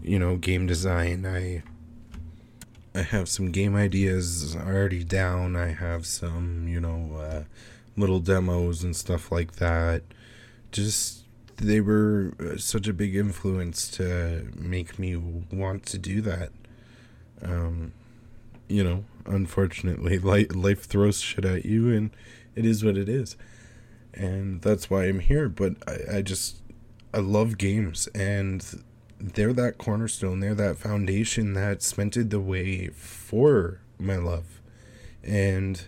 you 0.01 0.17
know, 0.17 0.37
game 0.37 0.65
design. 0.65 1.23
I 1.23 1.61
I 2.95 3.03
have 3.03 3.29
some 3.29 3.51
game 3.51 3.75
ideas 3.75 4.55
already 4.55 5.03
down. 5.03 5.55
I 5.55 5.67
have 5.67 6.05
some, 6.07 6.67
you 6.67 6.79
know, 6.79 7.15
uh, 7.17 7.43
little 7.95 8.19
demos 8.19 8.83
and 8.83 8.95
stuff 8.95 9.31
like 9.31 9.53
that. 9.53 10.01
Just 10.71 11.22
they 11.63 11.81
were 11.81 12.33
uh, 12.39 12.57
such 12.57 12.87
a 12.87 12.93
big 12.93 13.15
influence 13.15 13.87
to 13.89 14.51
make 14.55 14.99
me 14.99 15.15
want 15.15 15.85
to 15.87 15.97
do 15.97 16.21
that. 16.21 16.51
Um, 17.41 17.93
you 18.67 18.83
know, 18.83 19.05
unfortunately, 19.25 20.19
life, 20.33 20.55
life 20.55 20.83
throws 20.83 21.19
shit 21.19 21.45
at 21.45 21.65
you, 21.65 21.91
and 21.91 22.11
it 22.55 22.65
is 22.65 22.83
what 22.83 22.97
it 22.97 23.09
is. 23.09 23.35
And 24.13 24.61
that's 24.61 24.89
why 24.89 25.05
I'm 25.05 25.19
here. 25.19 25.49
But 25.49 25.75
I, 25.87 26.17
I 26.17 26.21
just, 26.21 26.57
I 27.13 27.19
love 27.19 27.57
games, 27.57 28.07
and 28.13 28.83
they're 29.19 29.53
that 29.53 29.77
cornerstone, 29.77 30.39
they're 30.41 30.55
that 30.55 30.77
foundation 30.77 31.53
that 31.53 31.81
cemented 31.81 32.29
the 32.29 32.39
way 32.39 32.87
for 32.89 33.79
my 33.97 34.17
love. 34.17 34.61
And, 35.23 35.81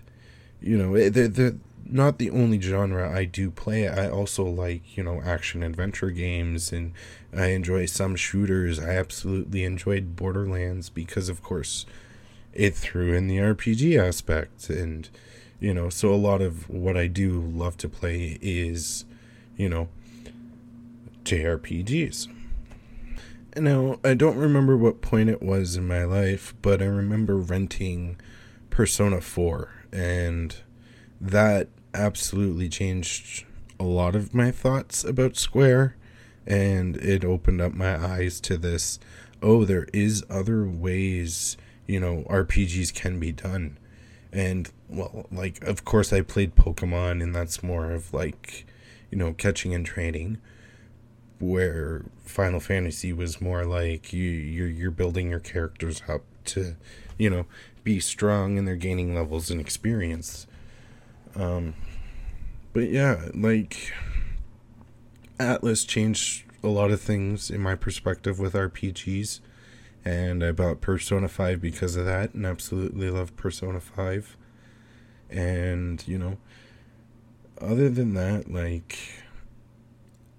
you 0.62 0.78
know, 0.78 1.10
they're, 1.10 1.28
they're 1.28 1.56
not 1.86 2.18
the 2.18 2.30
only 2.32 2.60
genre 2.60 3.12
I 3.12 3.26
do 3.26 3.52
play. 3.52 3.88
I 3.88 4.10
also 4.10 4.44
like, 4.44 4.98
you 4.98 5.04
know, 5.04 5.22
action 5.24 5.64
adventure 5.64 6.10
games 6.10 6.72
and 6.72 6.94
I 7.36 7.48
enjoy 7.48 7.86
some 7.86 8.16
shooters. 8.16 8.80
I 8.80 8.90
absolutely 8.90 9.64
enjoyed 9.64 10.16
Borderlands 10.16 10.90
because, 10.90 11.30
of 11.30 11.44
course, 11.44 11.86
it 12.54 12.76
threw 12.76 13.14
in 13.14 13.28
the 13.28 13.38
RPG 13.38 14.00
aspect. 14.00 14.70
And, 14.70 15.08
you 15.60 15.74
know, 15.74 15.90
so 15.90 16.14
a 16.14 16.16
lot 16.16 16.42
of 16.42 16.70
what 16.70 16.98
I 16.98 17.08
do 17.08 17.40
love 17.40 17.78
to 17.78 17.90
play 17.90 18.40
is, 18.42 19.06
you 19.56 19.70
know, 19.70 19.90
JRPGs. 21.24 22.28
Now, 23.58 24.00
I 24.04 24.16
don't 24.16 24.38
remember 24.38 24.76
what 24.76 25.02
point 25.02 25.30
it 25.30 25.42
was 25.42 25.78
in 25.78 25.88
my 25.88 26.04
life, 26.04 26.54
but 26.62 26.82
I 26.82 26.86
remember 26.86 27.38
renting 27.38 28.20
Persona 28.70 29.22
4, 29.22 29.70
and 29.94 30.58
that 31.20 31.70
absolutely 31.94 32.70
changed 32.70 33.46
a 33.80 33.84
lot 33.84 34.16
of 34.16 34.34
my 34.34 34.52
thoughts 34.52 35.04
about 35.04 35.38
Square, 35.38 35.96
and 36.46 36.98
it 36.98 37.26
opened 37.26 37.62
up 37.62 37.74
my 37.74 37.96
eyes 37.96 38.40
to 38.42 38.58
this 38.58 39.00
oh, 39.42 39.64
there 39.64 39.88
is 39.94 40.26
other 40.28 40.66
ways, 40.66 41.56
you 41.86 42.00
know, 42.00 42.26
RPGs 42.30 42.94
can 42.94 43.20
be 43.20 43.32
done. 43.32 43.78
And, 44.34 44.70
well, 44.90 45.28
like, 45.32 45.64
of 45.64 45.86
course, 45.86 46.12
I 46.12 46.22
played 46.22 46.56
Pokemon, 46.56 47.22
and 47.22 47.34
that's 47.34 47.62
more 47.62 47.92
of 47.92 48.12
like, 48.12 48.66
you 49.12 49.18
know, 49.18 49.34
catching 49.34 49.74
and 49.74 49.86
training 49.86 50.40
where 51.40 52.06
Final 52.24 52.60
Fantasy 52.60 53.14
was 53.14 53.42
more 53.42 53.66
like 53.66 54.14
you 54.14 54.30
you're 54.30 54.70
you're 54.70 54.90
building 54.90 55.30
your 55.30 55.40
characters 55.40 56.02
up 56.08 56.24
to, 56.46 56.76
you 57.18 57.30
know, 57.30 57.46
be 57.84 58.00
strong 58.00 58.58
and 58.58 58.68
they're 58.68 58.76
gaining 58.76 59.14
levels 59.14 59.52
and 59.52 59.60
experience. 59.60 60.48
Um 61.36 61.74
but 62.74 62.90
yeah, 62.90 63.30
like 63.34 63.94
Atlus 65.40 65.88
changed 65.88 66.46
a 66.64 66.68
lot 66.68 66.92
of 66.92 67.02
things 67.02 67.50
in 67.50 67.62
my 67.62 67.76
perspective 67.76 68.40
with 68.40 68.54
RPGs 68.54 69.40
and 70.04 70.44
I 70.44 70.52
bought 70.52 70.82
Persona 70.82 71.28
5 71.28 71.60
because 71.60 71.96
of 71.96 72.06
that 72.06 72.34
and 72.34 72.46
absolutely 72.46 73.10
love 73.10 73.36
Persona 73.36 73.80
5. 73.80 74.38
And, 75.32 76.08
you 76.08 76.20
know, 76.20 76.38
other 77.60 77.90
than 77.90 78.14
that, 78.14 78.52
like 78.52 78.98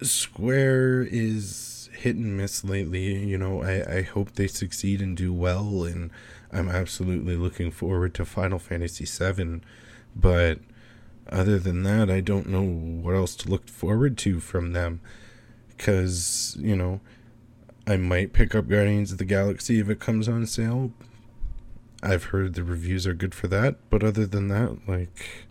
Square 0.03 1.09
is 1.11 1.91
hit 1.93 2.17
and 2.17 2.37
miss 2.37 2.65
lately. 2.65 3.25
You 3.25 3.39
know, 3.39 3.63
I, 3.63 3.99
I 3.99 4.03
hope 4.03 4.33
they 4.33 4.47
succeed 4.47 5.01
and 5.01 5.17
do 5.17 5.33
well, 5.33 5.85
and 5.85 6.11
I'm 6.53 6.69
absolutely 6.69 7.37
looking 7.37 7.71
forward 7.71 8.15
to 8.15 8.25
Final 8.25 8.59
Fantasy 8.59 9.05
VII. 9.05 9.63
But 10.15 10.61
other 11.31 11.59
than 11.59 11.83
that, 11.83 12.11
I 12.11 12.21
don't 12.21 12.49
know 12.49 12.63
what 12.63 13.15
else 13.15 13.35
to 13.37 13.49
look 13.49 13.69
forward 13.69 14.17
to 14.19 14.41
from 14.41 14.73
them. 14.73 15.01
Because, 15.69 16.57
you 16.59 16.75
know, 16.77 17.01
I 17.87 17.97
might 17.97 18.33
pick 18.33 18.55
up 18.55 18.69
Guardians 18.69 19.13
of 19.13 19.19
the 19.19 19.25
Galaxy 19.25 19.79
if 19.79 19.89
it 19.89 20.01
comes 20.01 20.29
on 20.29 20.47
sale. 20.47 20.93
I've 22.03 22.25
heard 22.25 22.55
the 22.55 22.65
reviews 22.65 23.07
are 23.07 23.15
good 23.15 23.35
for 23.35 23.49
that, 23.49 23.77
but 23.91 24.03
other 24.03 24.27
than 24.27 24.49
that, 24.49 24.79
like, 24.87 25.47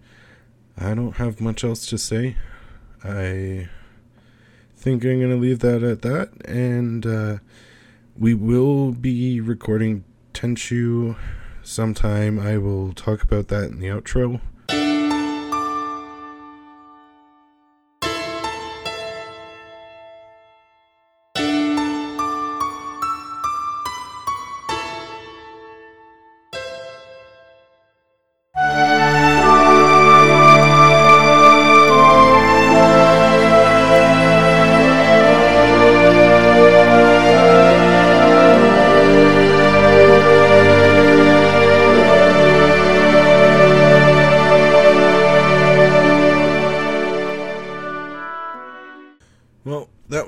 I 0.78 0.94
don't 0.94 1.18
have 1.18 1.42
much 1.42 1.64
else 1.64 1.86
to 1.88 1.98
say. 1.98 2.38
I 3.04 3.70
think 4.76 5.04
I'm 5.04 5.20
going 5.20 5.30
to 5.30 5.36
leave 5.36 5.60
that 5.60 5.84
at 5.84 6.02
that. 6.02 6.30
And 6.46 7.06
uh, 7.06 7.38
we 8.18 8.34
will 8.34 8.92
be 8.92 9.40
recording 9.42 10.04
Tenchu 10.34 11.18
sometime. 11.64 12.40
I 12.40 12.58
will 12.58 12.94
talk 12.94 13.22
about 13.22 13.48
that 13.50 13.72
in 13.72 13.80
the 13.80 13.88
outro. 13.88 14.42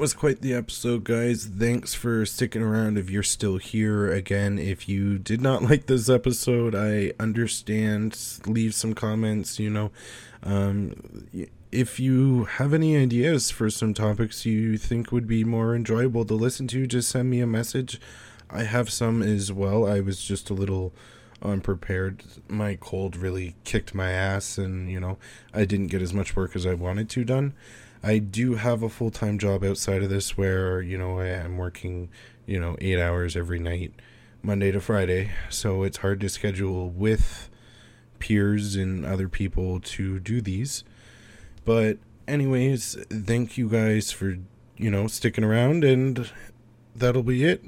Was 0.07 0.13
quite 0.13 0.39
the 0.39 0.53
episode, 0.53 1.03
guys. 1.03 1.43
Thanks 1.43 1.93
for 1.93 2.25
sticking 2.25 2.61
around 2.61 2.97
if 2.97 3.09
you're 3.09 3.23
still 3.23 3.57
here. 3.57 4.09
Again, 4.09 4.57
if 4.57 4.87
you 4.87 5.19
did 5.19 5.41
not 5.41 5.63
like 5.69 5.87
this 5.87 6.07
episode, 6.07 6.73
I 6.73 7.11
understand. 7.19 8.17
Leave 8.45 8.73
some 8.73 8.93
comments, 8.93 9.59
you 9.59 9.69
know. 9.69 9.91
Um, 10.43 11.27
if 11.73 11.99
you 11.99 12.45
have 12.45 12.73
any 12.73 12.95
ideas 12.95 13.51
for 13.51 13.69
some 13.69 13.93
topics 13.93 14.45
you 14.45 14.77
think 14.77 15.11
would 15.11 15.27
be 15.27 15.43
more 15.43 15.75
enjoyable 15.75 16.23
to 16.23 16.35
listen 16.35 16.69
to, 16.69 16.87
just 16.87 17.09
send 17.09 17.29
me 17.29 17.41
a 17.41 17.45
message. 17.45 17.99
I 18.49 18.63
have 18.63 18.89
some 18.89 19.21
as 19.21 19.51
well. 19.51 19.85
I 19.85 19.99
was 19.99 20.23
just 20.23 20.49
a 20.49 20.53
little 20.53 20.93
unprepared. 21.41 22.23
My 22.47 22.77
cold 22.79 23.17
really 23.17 23.55
kicked 23.65 23.93
my 23.93 24.11
ass, 24.11 24.57
and, 24.57 24.89
you 24.89 25.01
know, 25.01 25.17
I 25.53 25.65
didn't 25.65 25.87
get 25.87 26.01
as 26.01 26.13
much 26.13 26.33
work 26.33 26.55
as 26.55 26.65
I 26.65 26.75
wanted 26.75 27.09
to 27.09 27.25
done. 27.25 27.53
I 28.03 28.19
do 28.19 28.55
have 28.55 28.83
a 28.83 28.89
full 28.89 29.12
time 29.12 29.39
job 29.39 29.63
outside 29.63 30.03
of 30.03 30.10
this 30.10 30.38
where, 30.38 30.81
you 30.81 30.97
know, 30.97 31.19
I 31.19 31.27
am 31.27 31.57
working, 31.57 32.10
you 32.45 32.60
know, 32.60 32.77
eight 32.79 32.99
hours 32.99 33.36
every 33.36 33.60
night, 33.60 33.93
Monday 34.41 34.71
to 34.71 34.79
Friday. 34.79 35.31
So 35.49 35.83
it's 35.83 35.97
hard 35.97 36.19
to 36.21 36.29
schedule 36.29 36.89
with 36.89 37.49
peers 38.19 38.75
and 38.75 39.05
other 39.05 39.29
people 39.29 39.79
to 39.79 40.19
do 40.19 40.41
these. 40.41 40.83
But, 41.65 41.97
anyways, 42.27 42.97
thank 43.10 43.57
you 43.57 43.69
guys 43.69 44.12
for, 44.12 44.38
you 44.77 44.91
know, 44.91 45.07
sticking 45.07 45.43
around, 45.43 45.83
and 45.83 46.31
that'll 46.95 47.23
be 47.23 47.43
it. 47.43 47.63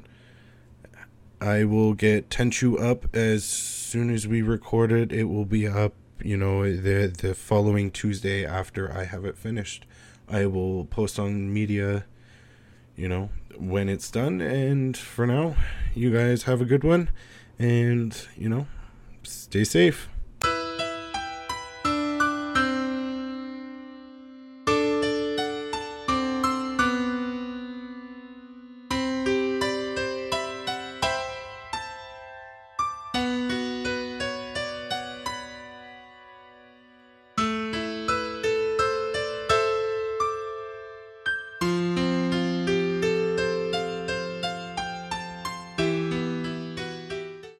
I 1.40 1.64
will 1.64 1.94
get 1.94 2.28
Tenchu 2.28 2.80
up 2.80 3.14
as 3.16 3.44
soon 3.44 4.10
as 4.10 4.28
we 4.28 4.42
record 4.42 4.92
it. 4.92 5.10
It 5.10 5.24
will 5.24 5.46
be 5.46 5.66
up, 5.66 5.94
you 6.22 6.36
know, 6.36 6.64
the 6.64 7.06
the 7.06 7.34
following 7.34 7.90
Tuesday 7.90 8.44
after 8.44 8.92
I 8.92 9.04
have 9.04 9.24
it 9.24 9.38
finished. 9.38 9.86
I 10.30 10.46
will 10.46 10.84
post 10.84 11.18
on 11.18 11.52
media, 11.52 12.04
you 12.96 13.08
know, 13.08 13.30
when 13.58 13.88
it's 13.88 14.10
done. 14.10 14.40
And 14.40 14.96
for 14.96 15.26
now, 15.26 15.56
you 15.94 16.12
guys 16.12 16.44
have 16.44 16.60
a 16.60 16.64
good 16.64 16.84
one. 16.84 17.10
And, 17.58 18.16
you 18.36 18.48
know, 18.48 18.66
stay 19.22 19.64
safe. 19.64 20.08